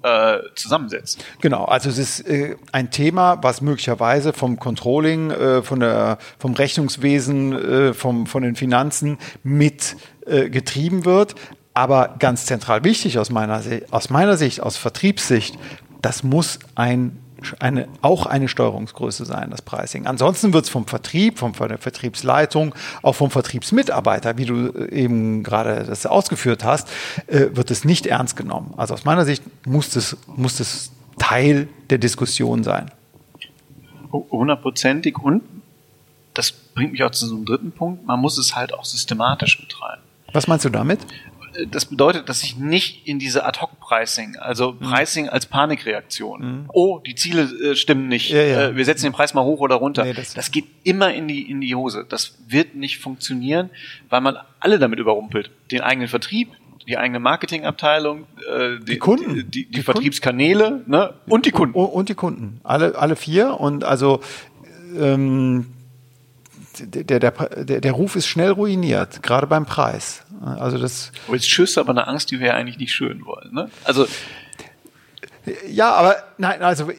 äh, 0.02 0.38
zusammensetzen. 0.54 1.22
Genau, 1.40 1.64
also 1.64 1.88
es 1.88 1.98
ist 1.98 2.20
äh, 2.20 2.56
ein 2.72 2.90
Thema, 2.90 3.42
was 3.42 3.60
möglicherweise 3.60 4.32
vom 4.32 4.58
Controlling, 4.58 5.30
äh, 5.30 5.62
von 5.62 5.80
der, 5.80 6.18
vom 6.38 6.54
Rechnungswesen, 6.54 7.52
äh, 7.52 7.94
vom, 7.94 8.26
von 8.26 8.42
den 8.42 8.54
Finanzen 8.54 9.18
mit 9.42 9.96
äh, 10.26 10.50
getrieben 10.50 11.04
wird, 11.04 11.34
aber 11.74 12.14
ganz 12.18 12.46
zentral 12.46 12.84
wichtig 12.84 13.18
aus 13.18 13.30
meiner, 13.30 13.60
aus 13.90 14.10
meiner 14.10 14.36
Sicht, 14.36 14.62
aus 14.62 14.76
Vertriebssicht, 14.76 15.58
das 16.00 16.22
muss 16.22 16.58
ein 16.74 17.18
eine, 17.58 17.88
auch 18.00 18.26
eine 18.26 18.48
Steuerungsgröße 18.48 19.24
sein, 19.24 19.50
das 19.50 19.62
Pricing. 19.62 20.06
Ansonsten 20.06 20.52
wird 20.52 20.64
es 20.64 20.70
vom 20.70 20.86
Vertrieb, 20.86 21.38
vom, 21.38 21.54
von 21.54 21.68
der 21.68 21.78
Vertriebsleitung, 21.78 22.74
auch 23.02 23.14
vom 23.14 23.30
Vertriebsmitarbeiter, 23.30 24.38
wie 24.38 24.46
du 24.46 24.68
äh, 24.68 24.90
eben 24.92 25.42
gerade 25.42 25.84
das 25.84 26.06
ausgeführt 26.06 26.64
hast, 26.64 26.88
äh, 27.26 27.48
wird 27.52 27.70
es 27.70 27.84
nicht 27.84 28.06
ernst 28.06 28.36
genommen. 28.36 28.74
Also 28.76 28.94
aus 28.94 29.04
meiner 29.04 29.24
Sicht 29.24 29.42
muss 29.66 29.94
es, 29.96 30.16
muss 30.26 30.60
es 30.60 30.92
Teil 31.18 31.68
der 31.90 31.98
Diskussion 31.98 32.64
sein. 32.64 32.90
Hundertprozentig 34.10 35.18
und 35.18 35.42
das 36.34 36.50
bringt 36.52 36.92
mich 36.92 37.02
auch 37.04 37.10
zu 37.10 37.26
so 37.26 37.36
einem 37.36 37.44
dritten 37.44 37.72
Punkt, 37.72 38.06
man 38.06 38.20
muss 38.20 38.38
es 38.38 38.56
halt 38.56 38.72
auch 38.74 38.84
systematisch 38.84 39.60
betreiben. 39.60 40.02
Was 40.32 40.48
meinst 40.48 40.64
du 40.64 40.68
damit? 40.68 40.98
Das 41.70 41.86
bedeutet, 41.86 42.28
dass 42.28 42.42
ich 42.42 42.56
nicht 42.56 43.06
in 43.06 43.18
diese 43.18 43.44
Ad-Hoc-Pricing, 43.44 44.36
also 44.36 44.72
mhm. 44.72 44.80
Pricing 44.80 45.28
als 45.28 45.46
Panikreaktion, 45.46 46.40
mhm. 46.40 46.70
oh, 46.72 46.98
die 46.98 47.14
Ziele 47.14 47.42
äh, 47.42 47.76
stimmen 47.76 48.08
nicht, 48.08 48.30
ja, 48.30 48.42
ja. 48.42 48.68
Äh, 48.68 48.76
wir 48.76 48.84
setzen 48.84 49.06
den 49.06 49.12
Preis 49.12 49.34
mal 49.34 49.44
hoch 49.44 49.60
oder 49.60 49.76
runter. 49.76 50.04
Nee, 50.04 50.12
das, 50.12 50.34
das, 50.34 50.50
geht 50.50 50.66
immer 50.82 51.12
in 51.12 51.28
die, 51.28 51.50
in 51.50 51.60
die 51.60 51.74
Hose. 51.74 52.04
Das 52.08 52.38
wird 52.48 52.74
nicht 52.74 52.98
funktionieren, 52.98 53.70
weil 54.08 54.20
man 54.20 54.36
alle 54.60 54.78
damit 54.78 54.98
überrumpelt. 54.98 55.50
Den 55.70 55.80
eigenen 55.80 56.08
Vertrieb, 56.08 56.50
die 56.86 56.98
eigene 56.98 57.20
Marketingabteilung, 57.20 58.26
äh, 58.50 58.78
die, 58.80 58.84
die, 58.84 58.98
Kunden, 58.98 59.34
die, 59.34 59.44
die, 59.44 59.70
die 59.70 59.82
Vertriebskanäle 59.82 60.82
ne? 60.86 61.14
und 61.26 61.46
die 61.46 61.50
Kunden. 61.50 61.74
Und 61.74 62.08
die 62.08 62.14
Kunden. 62.14 62.60
Alle, 62.64 62.96
alle 62.96 63.16
vier. 63.16 63.60
Und 63.60 63.84
also 63.84 64.20
ähm, 64.98 65.66
der, 66.80 67.20
der, 67.20 67.30
der, 67.30 67.80
der 67.80 67.92
Ruf 67.92 68.16
ist 68.16 68.26
schnell 68.26 68.50
ruiniert, 68.50 69.22
gerade 69.22 69.46
beim 69.46 69.66
Preis. 69.66 70.22
Also 70.42 70.78
das. 70.78 71.12
Aber 71.26 71.36
jetzt 71.36 71.48
schüsst 71.48 71.78
aber 71.78 71.90
eine 71.90 72.06
Angst, 72.06 72.30
die 72.30 72.40
wir 72.40 72.48
ja 72.48 72.54
eigentlich 72.54 72.78
nicht 72.78 72.92
schön 72.92 73.24
wollen. 73.24 73.52
Ne? 73.52 73.70
Also 73.84 74.06
ja, 75.68 75.92
aber 75.92 76.16
nein, 76.38 76.62
also 76.62 76.90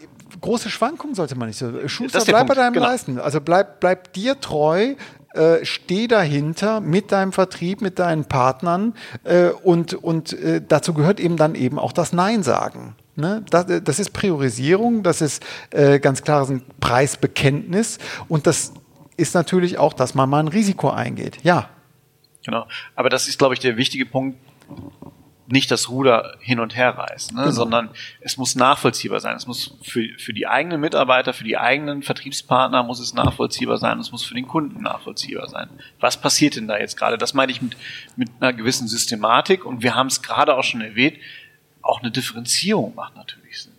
große 0.41 0.69
Schwankungen 0.69 1.15
sollte 1.15 1.35
man 1.35 1.47
nicht 1.47 1.57
so. 1.57 1.87
Schuster, 1.87 2.23
bleib 2.25 2.47
bei 2.47 2.53
deinem 2.53 2.73
genau. 2.73 2.85
Leisten. 2.85 3.19
Also 3.19 3.41
bleib, 3.41 3.79
bleib 3.79 4.13
dir 4.13 4.39
treu, 4.39 4.95
äh, 5.33 5.65
steh 5.65 6.07
dahinter 6.07 6.79
mit 6.79 7.11
deinem 7.11 7.31
Vertrieb, 7.31 7.81
mit 7.81 7.99
deinen 7.99 8.25
Partnern 8.25 8.93
äh, 9.23 9.49
und, 9.49 9.93
und 9.93 10.33
äh, 10.33 10.61
dazu 10.65 10.93
gehört 10.93 11.19
eben 11.19 11.37
dann 11.37 11.55
eben 11.55 11.79
auch 11.79 11.91
das 11.91 12.13
Nein 12.13 12.43
sagen. 12.43 12.95
Ne? 13.15 13.43
Das, 13.49 13.65
das 13.83 13.99
ist 13.99 14.13
Priorisierung, 14.13 15.01
das 15.03 15.21
ist 15.21 15.43
äh, 15.71 15.99
ganz 15.99 16.21
klar 16.21 16.47
ein 16.49 16.61
Preisbekenntnis 16.79 17.97
und 18.27 18.45
das 18.45 18.73
ist 19.17 19.33
natürlich 19.33 19.77
auch, 19.77 19.93
dass 19.93 20.15
man 20.15 20.29
mal 20.29 20.39
ein 20.39 20.47
Risiko 20.47 20.89
eingeht. 20.89 21.37
Ja. 21.43 21.69
Genau. 22.43 22.67
Aber 22.95 23.09
das 23.09 23.27
ist, 23.27 23.37
glaube 23.37 23.53
ich, 23.53 23.59
der 23.59 23.77
wichtige 23.77 24.05
Punkt. 24.05 24.37
Nicht 25.47 25.69
das 25.69 25.89
Ruder 25.89 26.37
hin 26.39 26.59
und 26.59 26.75
her 26.75 26.97
reißen, 26.97 27.35
ne? 27.37 27.43
genau. 27.43 27.53
sondern 27.53 27.89
es 28.19 28.35
muss 28.35 28.55
nachvollziehbar 28.55 29.19
sein. 29.19 29.35
Es 29.35 29.45
muss 29.45 29.77
für, 29.83 30.03
für 30.17 30.33
die 30.33 30.47
eigenen 30.47 30.81
Mitarbeiter, 30.81 31.33
für 31.33 31.43
die 31.43 31.55
eigenen 31.55 32.01
Vertriebspartner 32.01 32.81
muss 32.81 32.99
es 32.99 33.13
nachvollziehbar 33.13 33.77
sein. 33.77 33.99
Es 33.99 34.11
muss 34.11 34.25
für 34.25 34.33
den 34.33 34.47
Kunden 34.47 34.81
nachvollziehbar 34.81 35.47
sein. 35.47 35.69
Was 35.99 36.19
passiert 36.19 36.55
denn 36.55 36.67
da 36.67 36.79
jetzt 36.79 36.97
gerade? 36.97 37.19
Das 37.19 37.35
meine 37.35 37.51
ich 37.51 37.61
mit, 37.61 37.77
mit 38.15 38.29
einer 38.39 38.53
gewissen 38.53 38.87
Systematik. 38.87 39.65
Und 39.65 39.83
wir 39.83 39.93
haben 39.93 40.07
es 40.07 40.23
gerade 40.23 40.55
auch 40.55 40.63
schon 40.63 40.81
erwähnt. 40.81 41.17
Auch 41.83 42.01
eine 42.01 42.09
Differenzierung 42.09 42.95
macht 42.95 43.15
natürlich 43.15 43.61
Sinn. 43.61 43.74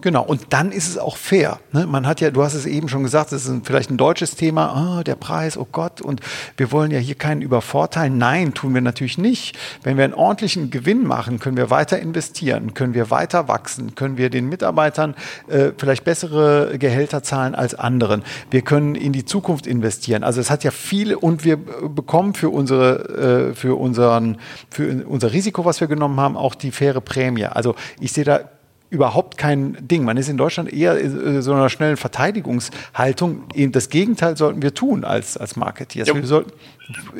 Genau, 0.00 0.22
und 0.22 0.46
dann 0.50 0.70
ist 0.72 0.88
es 0.88 0.98
auch 0.98 1.16
fair. 1.16 1.58
Ne? 1.72 1.86
Man 1.86 2.06
hat 2.06 2.20
ja, 2.20 2.30
du 2.30 2.42
hast 2.42 2.54
es 2.54 2.66
eben 2.66 2.88
schon 2.88 3.02
gesagt, 3.02 3.32
das 3.32 3.46
ist 3.46 3.66
vielleicht 3.66 3.90
ein 3.90 3.96
deutsches 3.96 4.36
Thema, 4.36 4.98
oh, 4.98 5.02
der 5.02 5.16
Preis, 5.16 5.56
oh 5.56 5.66
Gott, 5.70 6.00
und 6.00 6.20
wir 6.56 6.70
wollen 6.72 6.90
ja 6.90 6.98
hier 6.98 7.16
keinen 7.16 7.42
übervorteilen. 7.42 8.18
Nein, 8.18 8.54
tun 8.54 8.74
wir 8.74 8.80
natürlich 8.80 9.18
nicht. 9.18 9.58
Wenn 9.82 9.96
wir 9.96 10.04
einen 10.04 10.14
ordentlichen 10.14 10.70
Gewinn 10.70 11.04
machen, 11.04 11.38
können 11.38 11.56
wir 11.56 11.70
weiter 11.70 11.98
investieren, 11.98 12.74
können 12.74 12.94
wir 12.94 13.10
weiter 13.10 13.48
wachsen, 13.48 13.94
können 13.94 14.16
wir 14.16 14.30
den 14.30 14.48
Mitarbeitern 14.48 15.14
äh, 15.48 15.72
vielleicht 15.76 16.04
bessere 16.04 16.78
Gehälter 16.78 17.22
zahlen 17.22 17.54
als 17.54 17.74
anderen. 17.74 18.22
Wir 18.50 18.62
können 18.62 18.94
in 18.94 19.12
die 19.12 19.24
Zukunft 19.24 19.66
investieren. 19.66 20.22
Also 20.22 20.40
es 20.40 20.50
hat 20.50 20.64
ja 20.64 20.70
viele 20.70 21.18
und 21.18 21.44
wir 21.44 21.56
bekommen 21.56 22.34
für 22.34 22.50
unsere, 22.50 23.50
äh, 23.50 23.54
für 23.54 23.78
unseren, 23.78 24.38
für 24.70 25.06
unser 25.06 25.32
Risiko, 25.32 25.64
was 25.64 25.80
wir 25.80 25.88
genommen 25.88 26.20
haben, 26.20 26.36
auch 26.36 26.54
die 26.54 26.70
faire 26.70 27.00
Prämie. 27.00 27.46
Also 27.46 27.74
ich 28.00 28.12
sehe 28.12 28.24
da 28.24 28.40
überhaupt 28.90 29.36
kein 29.36 29.76
Ding. 29.86 30.04
Man 30.04 30.16
ist 30.16 30.28
in 30.28 30.36
Deutschland 30.36 30.72
eher 30.72 30.98
in 30.98 31.42
so 31.42 31.52
einer 31.52 31.68
schnellen 31.68 31.96
Verteidigungshaltung. 31.96 33.48
Das 33.72 33.90
Gegenteil 33.90 34.36
sollten 34.36 34.62
wir 34.62 34.74
tun 34.74 35.04
als, 35.04 35.36
als 35.36 35.56
Marketeers. 35.56 36.08
Ja. 36.08 36.14
Wir 36.14 36.26
sollten 36.26 36.52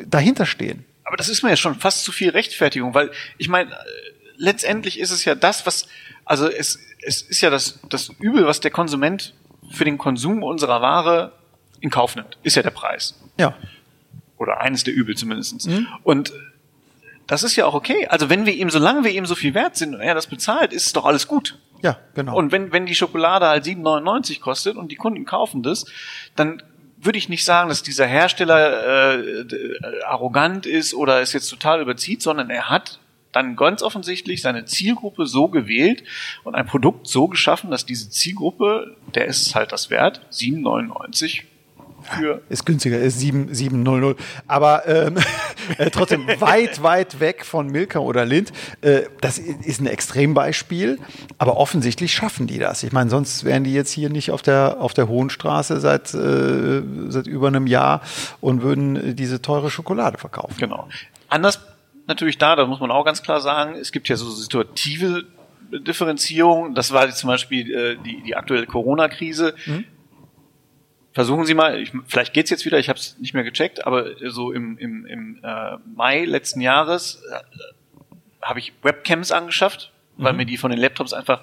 dahinter 0.07 0.45
stehen. 0.45 0.85
Aber 1.03 1.17
das 1.17 1.29
ist 1.29 1.43
mir 1.43 1.49
ja 1.49 1.55
schon 1.55 1.75
fast 1.75 2.03
zu 2.03 2.11
viel 2.11 2.29
Rechtfertigung, 2.29 2.93
weil 2.93 3.11
ich 3.37 3.49
meine, 3.49 3.71
letztendlich 4.37 4.99
ist 4.99 5.11
es 5.11 5.25
ja 5.25 5.35
das, 5.35 5.65
was, 5.65 5.87
also 6.25 6.47
es, 6.47 6.79
es 7.01 7.21
ist 7.21 7.41
ja 7.41 7.49
das, 7.49 7.79
das 7.89 8.09
Übel, 8.19 8.45
was 8.45 8.59
der 8.59 8.71
Konsument 8.71 9.33
für 9.71 9.85
den 9.85 9.97
Konsum 9.97 10.43
unserer 10.43 10.81
Ware 10.81 11.33
in 11.81 11.89
Kauf 11.89 12.15
nimmt, 12.15 12.37
ist 12.43 12.55
ja 12.55 12.63
der 12.63 12.71
Preis. 12.71 13.15
Ja. 13.37 13.55
Oder 14.37 14.61
eines 14.61 14.83
der 14.83 14.93
Übel 14.93 15.15
zumindest. 15.15 15.67
Mhm. 15.67 15.87
Und 16.03 16.31
das 17.29 17.43
ist 17.43 17.55
ja 17.55 17.67
auch 17.67 17.75
okay. 17.75 18.07
Also 18.07 18.29
wenn 18.29 18.47
wir 18.47 18.53
ihm, 18.55 18.71
solange 18.71 19.03
wir 19.03 19.11
ihm 19.11 19.27
so 19.27 19.35
viel 19.35 19.53
wert 19.53 19.77
sind 19.77 19.93
und 19.93 20.01
er 20.01 20.15
das 20.15 20.25
bezahlt, 20.25 20.73
ist 20.73 20.87
es 20.87 20.93
doch 20.93 21.05
alles 21.05 21.27
gut. 21.27 21.59
Ja, 21.83 21.99
genau. 22.15 22.35
Und 22.35 22.51
wenn, 22.51 22.73
wenn 22.73 22.87
die 22.87 22.95
Schokolade 22.95 23.47
halt 23.47 23.65
7,99 23.65 24.41
kostet 24.41 24.75
und 24.75 24.91
die 24.91 24.95
Kunden 24.95 25.25
kaufen 25.25 25.61
das, 25.61 25.85
dann 26.35 26.63
würde 26.97 27.19
ich 27.19 27.29
nicht 27.29 27.45
sagen, 27.45 27.69
dass 27.69 27.83
dieser 27.83 28.07
Hersteller 28.07 29.13
äh, 29.13 29.45
arrogant 30.05 30.65
ist 30.65 30.95
oder 30.95 31.21
es 31.21 31.31
jetzt 31.31 31.49
total 31.49 31.81
überzieht, 31.81 32.23
sondern 32.23 32.49
er 32.49 32.67
hat 32.67 32.99
dann 33.31 33.55
ganz 33.55 33.83
offensichtlich 33.83 34.41
seine 34.41 34.65
Zielgruppe 34.65 35.27
so 35.27 35.49
gewählt 35.49 36.03
und 36.43 36.55
ein 36.55 36.65
Produkt 36.65 37.07
so 37.07 37.27
geschaffen, 37.27 37.69
dass 37.69 37.85
diese 37.85 38.09
Zielgruppe, 38.09 38.97
der 39.13 39.27
ist 39.27 39.53
halt 39.53 39.71
das 39.71 39.91
wert, 39.91 40.21
7,99 40.31 41.43
für. 42.03 42.41
Ist 42.49 42.65
günstiger, 42.65 42.99
ist 42.99 43.19
7, 43.19 43.53
700. 43.53 44.17
Aber 44.47 44.87
ähm, 44.87 45.17
äh, 45.77 45.89
trotzdem 45.89 46.27
weit, 46.39 46.83
weit 46.83 47.19
weg 47.19 47.45
von 47.45 47.67
Milka 47.67 47.99
oder 47.99 48.25
Lind. 48.25 48.51
Äh, 48.81 49.03
das 49.21 49.37
ist 49.37 49.81
ein 49.81 49.87
Extrembeispiel, 49.87 50.99
aber 51.37 51.57
offensichtlich 51.57 52.13
schaffen 52.13 52.47
die 52.47 52.59
das. 52.59 52.83
Ich 52.83 52.91
meine, 52.91 53.09
sonst 53.09 53.43
wären 53.43 53.63
die 53.63 53.73
jetzt 53.73 53.91
hier 53.91 54.09
nicht 54.09 54.31
auf 54.31 54.41
der, 54.41 54.77
auf 54.79 54.93
der 54.93 55.07
Hohen 55.07 55.29
Straße 55.29 55.79
seit, 55.79 56.13
äh, 56.13 56.81
seit 57.09 57.27
über 57.27 57.47
einem 57.47 57.67
Jahr 57.67 58.01
und 58.41 58.61
würden 58.61 59.15
diese 59.15 59.41
teure 59.41 59.69
Schokolade 59.69 60.17
verkaufen. 60.17 60.55
Genau. 60.57 60.87
Anders 61.29 61.59
natürlich 62.07 62.37
da, 62.37 62.55
da 62.55 62.65
muss 62.65 62.79
man 62.79 62.91
auch 62.91 63.05
ganz 63.05 63.21
klar 63.21 63.39
sagen, 63.39 63.75
es 63.75 63.91
gibt 63.91 64.09
ja 64.09 64.15
so 64.15 64.29
situative 64.29 65.25
Differenzierung. 65.71 66.73
Das 66.73 66.91
war 66.91 67.09
zum 67.11 67.27
Beispiel 67.27 67.71
äh, 67.71 67.97
die, 68.03 68.23
die 68.23 68.35
aktuelle 68.35 68.65
Corona-Krise. 68.65 69.53
Mhm 69.65 69.85
versuchen 71.19 71.45
Sie 71.45 71.53
mal, 71.53 71.77
ich, 71.77 71.91
vielleicht 72.07 72.31
geht's 72.31 72.49
jetzt 72.49 72.63
wieder, 72.63 72.79
ich 72.79 72.87
habe 72.87 72.97
es 72.97 73.17
nicht 73.19 73.33
mehr 73.33 73.43
gecheckt, 73.43 73.85
aber 73.85 74.05
so 74.29 74.53
im, 74.53 74.77
im, 74.77 75.05
im 75.05 75.39
äh, 75.43 75.75
Mai 75.93 76.23
letzten 76.23 76.61
Jahres 76.61 77.21
äh, 77.29 77.35
habe 78.41 78.59
ich 78.59 78.71
Webcams 78.83 79.33
angeschafft, 79.33 79.91
weil 80.15 80.31
mhm. 80.31 80.37
mir 80.37 80.45
die 80.45 80.55
von 80.55 80.71
den 80.71 80.79
Laptops 80.79 81.11
einfach, 81.11 81.41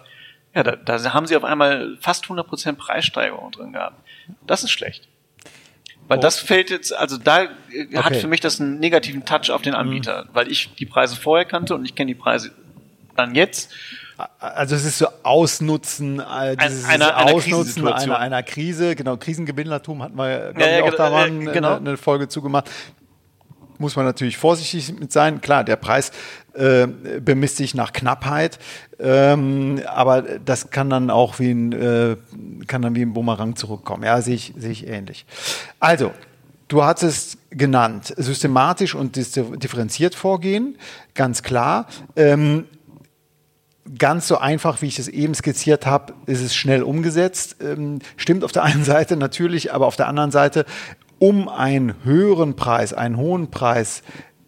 ja, 0.54 0.62
da, 0.62 0.76
da 0.76 1.12
haben 1.12 1.26
sie 1.26 1.36
auf 1.36 1.44
einmal 1.44 1.98
fast 2.00 2.24
100% 2.24 2.72
Preissteigerung 2.76 3.52
drin 3.52 3.74
gehabt. 3.74 4.00
Das 4.46 4.64
ist 4.64 4.70
schlecht. 4.70 5.08
Weil 6.08 6.16
oh. 6.16 6.22
das 6.22 6.38
fällt 6.38 6.70
jetzt, 6.70 6.96
also 6.96 7.18
da 7.18 7.42
äh, 7.42 7.48
hat 7.96 8.12
okay. 8.12 8.20
für 8.20 8.28
mich 8.28 8.40
das 8.40 8.58
einen 8.58 8.80
negativen 8.80 9.26
Touch 9.26 9.50
auf 9.50 9.60
den 9.60 9.74
Anbieter, 9.74 10.24
mhm. 10.24 10.28
weil 10.32 10.50
ich 10.50 10.74
die 10.76 10.86
Preise 10.86 11.16
vorher 11.16 11.44
kannte 11.44 11.74
und 11.74 11.84
ich 11.84 11.94
kenne 11.94 12.08
die 12.08 12.18
Preise 12.18 12.52
dann 13.14 13.34
jetzt 13.34 13.74
also 14.38 14.74
es 14.74 14.84
ist 14.84 14.98
so 14.98 15.06
Ausnutzen, 15.22 16.20
äh, 16.20 16.56
dieses 16.56 16.84
einer, 16.86 17.16
Ausnutzen 17.18 17.86
einer, 17.86 18.18
einer, 18.18 18.42
Krise, 18.42 18.94
genau, 18.96 19.16
Krisengewinnlertum 19.16 20.02
hatten 20.02 20.16
wir, 20.16 20.52
glaube 20.54 20.70
ja, 20.70 20.78
ich, 20.78 20.84
auch 20.84 20.96
daran 20.96 21.48
äh, 21.48 21.52
genau. 21.52 21.76
eine, 21.76 21.90
eine 21.90 21.96
Folge 21.96 22.28
zugemacht. 22.28 22.70
Muss 23.78 23.94
man 23.94 24.06
natürlich 24.06 24.38
vorsichtig 24.38 24.98
mit 24.98 25.12
sein. 25.12 25.42
Klar, 25.42 25.62
der 25.62 25.76
Preis 25.76 26.10
äh, 26.54 26.86
bemisst 26.86 27.58
sich 27.58 27.74
nach 27.74 27.92
Knappheit, 27.92 28.58
ähm, 28.98 29.82
aber 29.86 30.22
das 30.22 30.70
kann 30.70 30.88
dann 30.88 31.10
auch 31.10 31.38
wie 31.38 31.50
ein, 31.50 31.72
äh, 31.72 32.16
kann 32.66 32.80
dann 32.80 32.94
wie 32.94 33.02
ein 33.02 33.12
Bumerang 33.12 33.54
zurückkommen. 33.54 34.04
Ja, 34.04 34.22
sehe 34.22 34.34
ich, 34.34 34.54
sehe 34.56 34.70
ich 34.70 34.86
ähnlich. 34.86 35.26
Also, 35.78 36.12
Du 36.68 36.82
hast 36.82 37.04
es 37.04 37.38
genannt, 37.50 38.12
systematisch 38.16 38.96
und 38.96 39.14
differenziert 39.14 40.16
vorgehen, 40.16 40.76
ganz 41.14 41.44
klar. 41.44 41.86
Ähm, 42.16 42.64
ganz 43.98 44.28
so 44.28 44.38
einfach, 44.38 44.82
wie 44.82 44.86
ich 44.86 44.98
es 44.98 45.08
eben 45.08 45.34
skizziert 45.34 45.86
habe, 45.86 46.14
ist 46.26 46.40
es 46.40 46.54
schnell 46.54 46.82
umgesetzt. 46.82 47.56
Ähm, 47.60 48.00
stimmt 48.16 48.44
auf 48.44 48.52
der 48.52 48.64
einen 48.64 48.84
Seite 48.84 49.16
natürlich, 49.16 49.72
aber 49.72 49.86
auf 49.86 49.96
der 49.96 50.08
anderen 50.08 50.30
Seite, 50.30 50.64
um 51.18 51.48
einen 51.48 51.94
höheren 52.04 52.56
Preis, 52.56 52.92
einen 52.92 53.16
hohen 53.16 53.50
Preis 53.50 54.02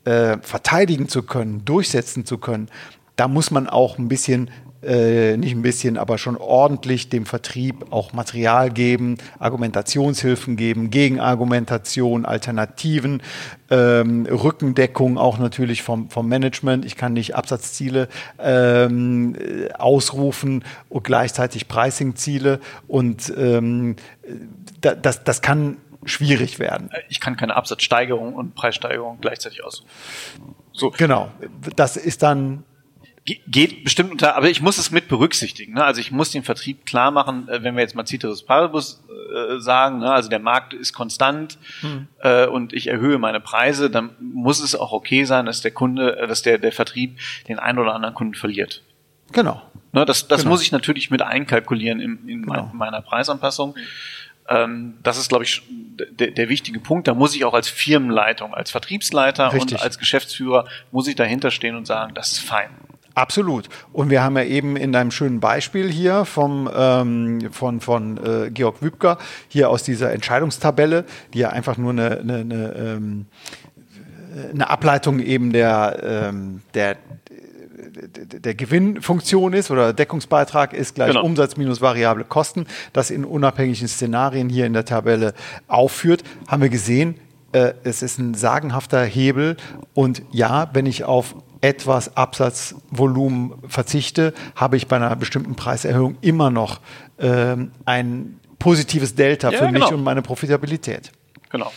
äh, 0.04 0.38
verteidigen 0.40 1.08
zu 1.08 1.22
können, 1.22 1.64
durchsetzen 1.64 2.24
zu 2.24 2.38
können, 2.38 2.68
da 3.16 3.28
muss 3.28 3.50
man 3.50 3.68
auch 3.68 3.98
ein 3.98 4.08
bisschen 4.08 4.50
äh, 4.82 5.36
nicht 5.36 5.56
ein 5.56 5.62
bisschen, 5.62 5.96
aber 5.96 6.18
schon 6.18 6.36
ordentlich 6.36 7.08
dem 7.08 7.26
Vertrieb 7.26 7.86
auch 7.90 8.12
Material 8.12 8.70
geben, 8.70 9.18
Argumentationshilfen 9.38 10.56
geben, 10.56 10.90
Gegenargumentation, 10.90 12.24
Alternativen, 12.24 13.22
ähm, 13.70 14.26
Rückendeckung 14.26 15.18
auch 15.18 15.38
natürlich 15.38 15.82
vom, 15.82 16.10
vom 16.10 16.28
Management. 16.28 16.84
Ich 16.84 16.96
kann 16.96 17.12
nicht 17.12 17.34
Absatzziele 17.34 18.08
ähm, 18.38 19.36
ausrufen 19.76 20.64
und 20.88 21.02
gleichzeitig 21.02 21.66
Pricingziele 21.66 22.60
und 22.86 23.32
ähm, 23.36 23.96
das, 24.80 25.24
das 25.24 25.42
kann 25.42 25.78
schwierig 26.04 26.58
werden. 26.58 26.90
Ich 27.08 27.20
kann 27.20 27.36
keine 27.36 27.56
Absatzsteigerung 27.56 28.34
und 28.34 28.54
Preissteigerung 28.54 29.18
gleichzeitig 29.20 29.64
ausrufen. 29.64 29.90
So. 30.72 30.90
Genau. 30.90 31.30
Das 31.74 31.96
ist 31.96 32.22
dann 32.22 32.62
geht 33.46 33.84
bestimmt 33.84 34.10
unter, 34.10 34.36
aber 34.36 34.48
ich 34.48 34.62
muss 34.62 34.78
es 34.78 34.90
mit 34.90 35.08
berücksichtigen. 35.08 35.74
Ne? 35.74 35.84
Also 35.84 36.00
ich 36.00 36.10
muss 36.10 36.30
den 36.30 36.42
Vertrieb 36.42 36.86
klar 36.86 37.10
machen, 37.10 37.48
äh, 37.48 37.62
wenn 37.62 37.74
wir 37.74 37.82
jetzt 37.82 37.94
mal 37.94 38.06
Ceteris 38.06 38.42
Paribus 38.42 39.02
äh, 39.08 39.60
sagen, 39.60 39.98
ne? 39.98 40.12
also 40.12 40.28
der 40.28 40.38
Markt 40.38 40.74
ist 40.74 40.92
konstant 40.92 41.58
hm. 41.80 42.08
äh, 42.20 42.46
und 42.46 42.72
ich 42.72 42.86
erhöhe 42.86 43.18
meine 43.18 43.40
Preise, 43.40 43.90
dann 43.90 44.10
muss 44.20 44.60
es 44.60 44.74
auch 44.74 44.92
okay 44.92 45.24
sein, 45.24 45.46
dass 45.46 45.60
der 45.60 45.70
Kunde, 45.70 46.18
äh, 46.18 46.26
dass 46.26 46.42
der, 46.42 46.58
der 46.58 46.72
Vertrieb 46.72 47.18
den 47.48 47.58
einen 47.58 47.78
oder 47.78 47.94
anderen 47.94 48.14
Kunden 48.14 48.34
verliert. 48.34 48.82
Genau. 49.32 49.62
Ne? 49.92 50.04
Das, 50.04 50.28
das 50.28 50.42
genau. 50.42 50.52
muss 50.52 50.62
ich 50.62 50.72
natürlich 50.72 51.10
mit 51.10 51.22
einkalkulieren 51.22 52.00
in, 52.00 52.28
in 52.28 52.42
genau. 52.42 52.70
meiner 52.72 53.02
Preisanpassung. 53.02 53.74
Ähm, 54.48 54.94
das 55.02 55.18
ist, 55.18 55.28
glaube 55.28 55.44
ich, 55.44 55.62
der, 56.10 56.30
der 56.30 56.48
wichtige 56.48 56.80
Punkt. 56.80 57.06
Da 57.06 57.14
muss 57.14 57.34
ich 57.34 57.44
auch 57.44 57.54
als 57.54 57.68
Firmenleitung, 57.68 58.54
als 58.54 58.70
Vertriebsleiter 58.70 59.52
Richtig. 59.52 59.78
und 59.78 59.82
als 59.82 59.98
Geschäftsführer, 59.98 60.66
muss 60.90 61.06
ich 61.06 61.16
dahinter 61.16 61.50
stehen 61.50 61.76
und 61.76 61.86
sagen, 61.86 62.14
das 62.14 62.32
ist 62.32 62.38
fein. 62.38 62.70
Absolut. 63.18 63.68
Und 63.92 64.10
wir 64.10 64.22
haben 64.22 64.36
ja 64.36 64.44
eben 64.44 64.76
in 64.76 64.92
deinem 64.92 65.10
schönen 65.10 65.40
Beispiel 65.40 65.90
hier 65.90 66.24
vom, 66.24 66.70
ähm, 66.72 67.48
von, 67.50 67.80
von 67.80 68.16
äh, 68.24 68.50
Georg 68.50 68.80
Wübker, 68.80 69.18
hier 69.48 69.70
aus 69.70 69.82
dieser 69.82 70.12
Entscheidungstabelle, 70.12 71.04
die 71.34 71.40
ja 71.40 71.48
einfach 71.48 71.76
nur 71.76 71.90
eine, 71.90 72.20
eine, 72.20 72.36
eine, 72.36 72.74
ähm, 72.76 73.26
eine 74.52 74.70
Ableitung 74.70 75.18
eben 75.18 75.52
der, 75.52 76.30
ähm, 76.30 76.60
der, 76.74 76.96
der 78.14 78.54
Gewinnfunktion 78.54 79.52
ist 79.52 79.72
oder 79.72 79.92
Deckungsbeitrag 79.92 80.72
ist 80.72 80.94
gleich 80.94 81.08
genau. 81.08 81.24
Umsatz 81.24 81.56
minus 81.56 81.80
variable 81.80 82.22
Kosten, 82.22 82.68
das 82.92 83.10
in 83.10 83.24
unabhängigen 83.24 83.88
Szenarien 83.88 84.48
hier 84.48 84.64
in 84.64 84.74
der 84.74 84.84
Tabelle 84.84 85.34
aufführt, 85.66 86.22
haben 86.46 86.62
wir 86.62 86.68
gesehen, 86.68 87.16
äh, 87.50 87.72
es 87.82 88.02
ist 88.02 88.18
ein 88.18 88.34
sagenhafter 88.34 89.02
Hebel 89.04 89.56
und 89.94 90.22
ja, 90.30 90.70
wenn 90.72 90.86
ich 90.86 91.02
auf 91.02 91.34
etwas 91.60 92.16
Absatzvolumen 92.16 93.54
verzichte, 93.68 94.34
habe 94.54 94.76
ich 94.76 94.86
bei 94.86 94.96
einer 94.96 95.14
bestimmten 95.16 95.56
Preiserhöhung 95.56 96.16
immer 96.20 96.50
noch 96.50 96.80
ähm, 97.18 97.72
ein 97.84 98.40
positives 98.58 99.14
Delta 99.14 99.50
ja, 99.50 99.58
für 99.58 99.66
genau. 99.66 99.86
mich 99.86 99.94
und 99.94 100.02
meine 100.02 100.22
Profitabilität. 100.22 101.12
Genau. 101.50 101.72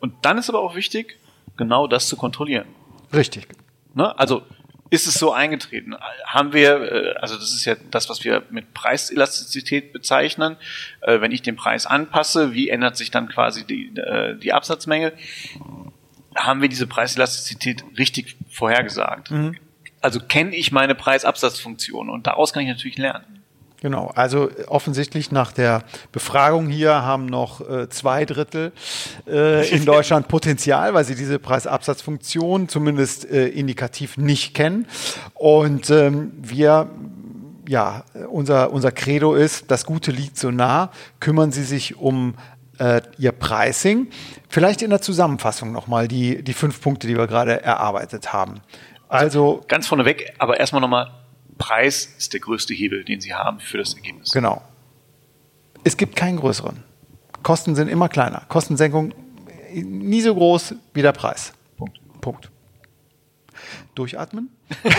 Und 0.00 0.14
dann 0.22 0.38
ist 0.38 0.48
aber 0.48 0.60
auch 0.60 0.74
wichtig, 0.74 1.18
genau 1.56 1.86
das 1.86 2.08
zu 2.08 2.16
kontrollieren. 2.16 2.66
Richtig. 3.12 3.46
Ne? 3.94 4.18
Also 4.18 4.42
ist 4.90 5.06
es 5.06 5.14
so 5.14 5.32
eingetreten? 5.32 5.94
Haben 6.26 6.52
wir, 6.52 6.92
äh, 6.92 7.14
also 7.14 7.36
das 7.36 7.54
ist 7.54 7.64
ja 7.64 7.76
das, 7.90 8.10
was 8.10 8.24
wir 8.24 8.42
mit 8.50 8.74
Preiselastizität 8.74 9.92
bezeichnen. 9.92 10.56
Äh, 11.00 11.20
wenn 11.20 11.32
ich 11.32 11.40
den 11.40 11.56
Preis 11.56 11.86
anpasse, 11.86 12.52
wie 12.52 12.68
ändert 12.68 12.96
sich 12.96 13.10
dann 13.10 13.28
quasi 13.28 13.64
die, 13.64 13.96
äh, 13.96 14.36
die 14.36 14.52
Absatzmenge? 14.52 15.12
Haben 16.36 16.60
wir 16.60 16.68
diese 16.68 16.86
Preiselastizität 16.86 17.84
richtig 17.98 18.36
vorhergesagt. 18.50 19.30
Mhm. 19.30 19.56
Also 20.00 20.20
kenne 20.20 20.54
ich 20.56 20.72
meine 20.72 20.94
Preisabsatzfunktion 20.94 22.10
und 22.10 22.26
daraus 22.26 22.52
kann 22.52 22.62
ich 22.62 22.68
natürlich 22.68 22.98
lernen. 22.98 23.42
Genau, 23.82 24.12
also 24.14 24.48
offensichtlich 24.68 25.32
nach 25.32 25.50
der 25.50 25.82
Befragung 26.12 26.68
hier 26.68 27.02
haben 27.02 27.26
noch 27.26 27.68
äh, 27.68 27.88
zwei 27.88 28.24
Drittel 28.24 28.70
äh, 29.26 29.68
in 29.70 29.84
Deutschland 29.86 30.28
Potenzial, 30.28 30.94
weil 30.94 31.04
sie 31.04 31.16
diese 31.16 31.40
Preisabsatzfunktion 31.40 32.68
zumindest 32.68 33.28
äh, 33.28 33.48
indikativ 33.48 34.16
nicht 34.18 34.54
kennen. 34.54 34.86
Und 35.34 35.90
ähm, 35.90 36.30
wir 36.36 36.90
ja, 37.68 38.04
unser, 38.28 38.72
unser 38.72 38.92
Credo 38.92 39.34
ist, 39.34 39.70
das 39.70 39.86
Gute 39.86 40.10
liegt 40.10 40.36
so 40.36 40.50
nah, 40.50 40.90
kümmern 41.20 41.52
Sie 41.52 41.62
sich 41.62 41.96
um 41.96 42.34
Ihr 43.18 43.32
Pricing. 43.32 44.08
Vielleicht 44.48 44.82
in 44.82 44.90
der 44.90 45.00
Zusammenfassung 45.00 45.72
nochmal 45.72 46.08
die, 46.08 46.42
die 46.42 46.52
fünf 46.52 46.80
Punkte, 46.80 47.06
die 47.06 47.16
wir 47.16 47.26
gerade 47.26 47.62
erarbeitet 47.62 48.32
haben. 48.32 48.60
Also 49.08 49.62
ganz 49.68 49.86
vorneweg, 49.86 50.34
aber 50.38 50.58
erstmal 50.58 50.80
nochmal, 50.80 51.10
Preis 51.58 52.08
ist 52.18 52.32
der 52.32 52.40
größte 52.40 52.74
Hebel, 52.74 53.04
den 53.04 53.20
Sie 53.20 53.34
haben 53.34 53.60
für 53.60 53.78
das 53.78 53.94
Ergebnis. 53.94 54.32
Genau. 54.32 54.62
Es 55.84 55.96
gibt 55.96 56.16
keinen 56.16 56.38
größeren. 56.38 56.82
Kosten 57.42 57.74
sind 57.74 57.88
immer 57.88 58.08
kleiner. 58.08 58.42
Kostensenkung 58.48 59.12
nie 59.74 60.20
so 60.20 60.34
groß 60.34 60.74
wie 60.94 61.02
der 61.02 61.12
Preis. 61.12 61.52
Punkt. 61.76 62.00
Punkt. 62.20 62.50
Durchatmen. 63.94 64.50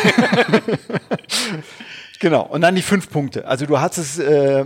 genau. 2.19 2.43
Und 2.43 2.61
dann 2.61 2.75
die 2.75 2.81
fünf 2.81 3.09
Punkte. 3.09 3.47
Also 3.47 3.65
du 3.65 3.79
hast 3.79 3.97
es 3.97 4.19
äh, 4.19 4.65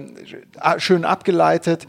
schön 0.78 1.06
abgeleitet. 1.06 1.88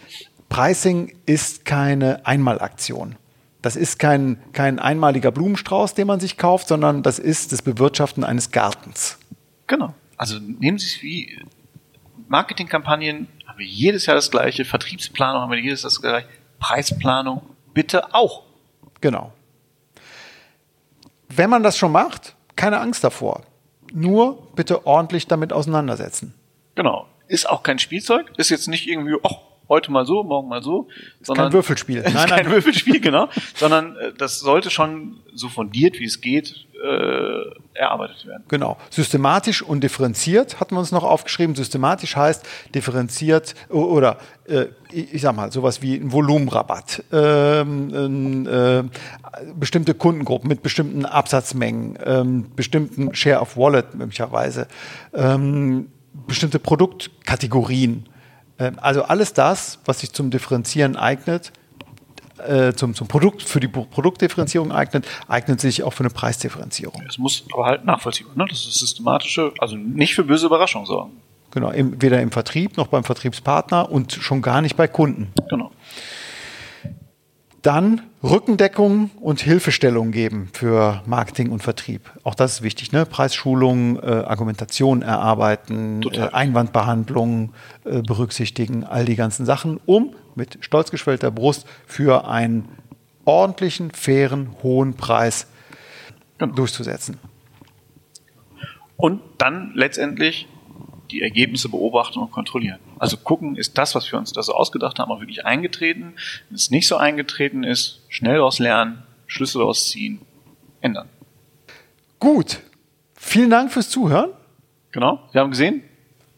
Pricing 0.48 1.16
ist 1.26 1.64
keine 1.64 2.24
Einmalaktion. 2.26 3.16
Das 3.61 3.76
ist 3.76 3.98
kein, 3.98 4.38
kein 4.52 4.78
einmaliger 4.78 5.30
Blumenstrauß, 5.30 5.94
den 5.94 6.06
man 6.06 6.20
sich 6.20 6.37
kauft, 6.37 6.68
sondern 6.68 7.02
das 7.02 7.18
ist 7.18 7.52
das 7.52 7.62
Bewirtschaften 7.62 8.24
eines 8.24 8.50
Gartens. 8.50 9.18
Genau. 9.66 9.94
Also 10.16 10.38
nehmen 10.38 10.78
Sie 10.78 10.87
es 10.87 11.02
wie 11.02 11.38
Marketingkampagnen, 12.28 13.28
haben 13.46 13.58
wir 13.58 13.66
jedes 13.66 14.06
Jahr 14.06 14.16
das 14.16 14.30
gleiche, 14.30 14.64
Vertriebsplanung 14.64 15.42
haben 15.42 15.50
wir 15.50 15.58
jedes 15.58 15.82
Jahr 15.82 15.90
das 15.90 16.00
gleiche, 16.00 16.28
Preisplanung 16.58 17.42
bitte 17.74 18.14
auch. 18.14 18.44
Genau. 19.00 19.32
Wenn 21.28 21.50
man 21.50 21.62
das 21.62 21.76
schon 21.76 21.92
macht, 21.92 22.34
keine 22.56 22.80
Angst 22.80 23.04
davor. 23.04 23.42
Nur 23.92 24.48
bitte 24.54 24.87
ordentlich 24.87 25.26
damit 25.26 25.52
auseinandersetzen. 25.52 26.34
Genau. 26.74 27.06
Ist 27.26 27.48
auch 27.48 27.62
kein 27.62 27.78
Spielzeug, 27.78 28.32
ist 28.37 28.50
jetzt 28.50 28.68
nicht 28.68 28.88
irgendwie, 28.88 29.16
ach, 29.22 29.37
heute 29.68 29.92
mal 29.92 30.07
so, 30.07 30.22
morgen 30.22 30.48
mal 30.48 30.62
so. 30.62 30.88
Sondern, 31.20 31.46
kein 31.46 31.52
Würfelspiel. 31.52 32.02
Nein, 32.02 32.12
nein. 32.14 32.28
kein 32.28 32.50
Würfelspiel, 32.50 33.00
genau. 33.00 33.28
sondern 33.54 33.96
äh, 33.96 34.12
das 34.16 34.40
sollte 34.40 34.70
schon 34.70 35.20
so 35.35 35.48
fundiert, 35.48 35.98
wie 36.00 36.04
es 36.04 36.20
geht, 36.20 36.66
äh, 36.83 37.78
erarbeitet 37.78 38.26
werden. 38.26 38.44
Genau. 38.48 38.76
Systematisch 38.90 39.62
und 39.62 39.83
differenziert 39.83 40.61
hatten 40.61 40.74
wir 40.74 40.81
uns 40.81 40.92
noch 40.92 41.04
aufgeschrieben. 41.04 41.54
Systematisch 41.54 42.16
heißt 42.16 42.46
differenziert 42.74 43.54
oder 43.68 44.18
äh, 44.46 44.66
ich 44.90 45.20
sag 45.20 45.35
mal 45.35 45.52
sowas 45.52 45.83
wie 45.83 45.96
ein 45.96 46.12
Volumenrabatt, 46.12 47.04
ähm, 47.12 48.46
äh, 48.46 48.85
bestimmte 49.59 49.94
Kundengruppen 49.94 50.48
mit 50.48 50.62
bestimmten 50.62 51.04
Absatzmengen, 51.04 51.98
ähm, 52.04 52.46
bestimmten 52.54 53.14
Share 53.14 53.40
of 53.40 53.57
Wallet 53.57 53.94
möglicherweise, 53.94 54.68
ähm, 55.14 55.88
bestimmte 56.26 56.59
Produktkategorien. 56.59 58.07
Ähm, 58.59 58.79
also 58.81 59.03
alles 59.03 59.33
das, 59.33 59.79
was 59.85 60.01
sich 60.01 60.12
zum 60.12 60.31
Differenzieren 60.31 60.97
eignet, 60.97 61.53
äh, 62.38 62.73
zum, 62.73 62.94
zum 62.94 63.09
Produkt, 63.09 63.42
für 63.42 63.61
die 63.61 63.68
Produktdifferenzierung 63.68 64.73
eignet, 64.73 65.07
eignet 65.27 65.61
sich 65.61 65.83
auch 65.83 65.92
für 65.92 66.05
eine 66.05 66.11
Preisdifferenzierung. 66.11 67.03
Es 67.09 67.18
muss 67.18 67.44
aber 67.53 67.66
halt 67.66 67.85
nachvollziehbar, 67.85 68.37
ne? 68.37 68.47
Das 68.49 68.61
ist 68.61 68.75
systematische, 68.75 69.53
also 69.59 69.77
nicht 69.77 70.14
für 70.14 70.25
böse 70.25 70.47
Überraschungen 70.47 70.87
sorgen. 70.87 71.12
Genau, 71.51 71.71
im, 71.71 72.01
weder 72.01 72.21
im 72.21 72.31
Vertrieb 72.31 72.77
noch 72.77 72.88
beim 72.88 73.05
Vertriebspartner 73.05 73.90
und 73.90 74.12
schon 74.12 74.42
gar 74.42 74.61
nicht 74.61 74.77
bei 74.77 74.87
Kunden. 74.87 75.33
Genau. 75.49 75.71
Dann 77.62 78.03
Rückendeckung 78.23 79.11
und 79.21 79.40
Hilfestellung 79.40 80.12
geben 80.12 80.49
für 80.53 81.03
Marketing 81.07 81.51
und 81.51 81.62
Vertrieb. 81.62 82.03
Auch 82.23 82.35
das 82.35 82.55
ist 82.55 82.62
wichtig. 82.62 82.92
Ne? 82.92 83.05
Preisschulung, 83.05 83.99
äh, 84.01 84.07
Argumentation 84.07 85.03
erarbeiten, 85.03 86.03
äh, 86.12 86.29
Einwandbehandlung 86.33 87.53
äh, 87.85 88.03
berücksichtigen, 88.03 88.85
all 88.85 89.05
die 89.05 89.16
ganzen 89.16 89.44
Sachen, 89.44 89.81
um 89.87 90.14
mit 90.37 90.59
stolz 90.61 90.90
geschwellter 90.90 91.31
Brust 91.31 91.66
für 91.87 92.29
einen 92.29 92.68
ordentlichen, 93.25 93.90
fairen, 93.90 94.51
hohen 94.62 94.94
Preis 94.94 95.49
genau. 96.38 96.55
durchzusetzen. 96.55 97.18
Und 98.97 99.21
dann 99.38 99.73
letztendlich 99.75 100.49
die 101.11 101.23
Ergebnisse 101.23 101.68
beobachten 101.68 102.18
und 102.18 102.31
kontrollieren. 102.31 102.79
Also 102.99 103.16
gucken, 103.16 103.57
ist 103.57 103.79
das, 103.79 103.94
was 103.94 104.11
wir 104.11 104.18
uns 104.18 104.33
da 104.33 104.42
so 104.42 104.55
ausgedacht 104.55 104.99
haben, 104.99 105.11
auch 105.11 105.21
wirklich 105.21 105.47
eingetreten? 105.47 106.14
Wenn 106.49 106.55
es 106.55 106.71
nicht 106.71 106.87
so 106.87 106.97
eingetreten 106.97 107.64
ist, 107.64 108.01
schnell 108.09 108.37
daraus 108.37 108.59
lernen, 108.59 109.03
Schlüssel 109.27 109.62
ausziehen, 109.62 110.21
ändern. 110.81 111.09
Gut. 112.18 112.61
Vielen 113.14 113.51
Dank 113.51 113.73
fürs 113.73 113.90
Zuhören. 113.90 114.31
Genau. 114.92 115.29
Wir 115.33 115.40
haben 115.40 115.51
gesehen, 115.51 115.83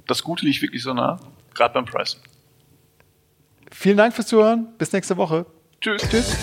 das 0.06 0.22
Gute 0.22 0.44
liegt 0.44 0.60
wirklich 0.62 0.82
so 0.82 0.92
nah, 0.92 1.20
gerade 1.54 1.74
beim 1.74 1.84
Price. 1.84 2.20
Vielen 3.70 3.96
Dank 3.96 4.14
fürs 4.14 4.26
Zuhören. 4.26 4.68
Bis 4.78 4.92
nächste 4.92 5.16
Woche. 5.16 5.46
Tschüss. 5.80 6.02
Tschüss. 6.10 6.36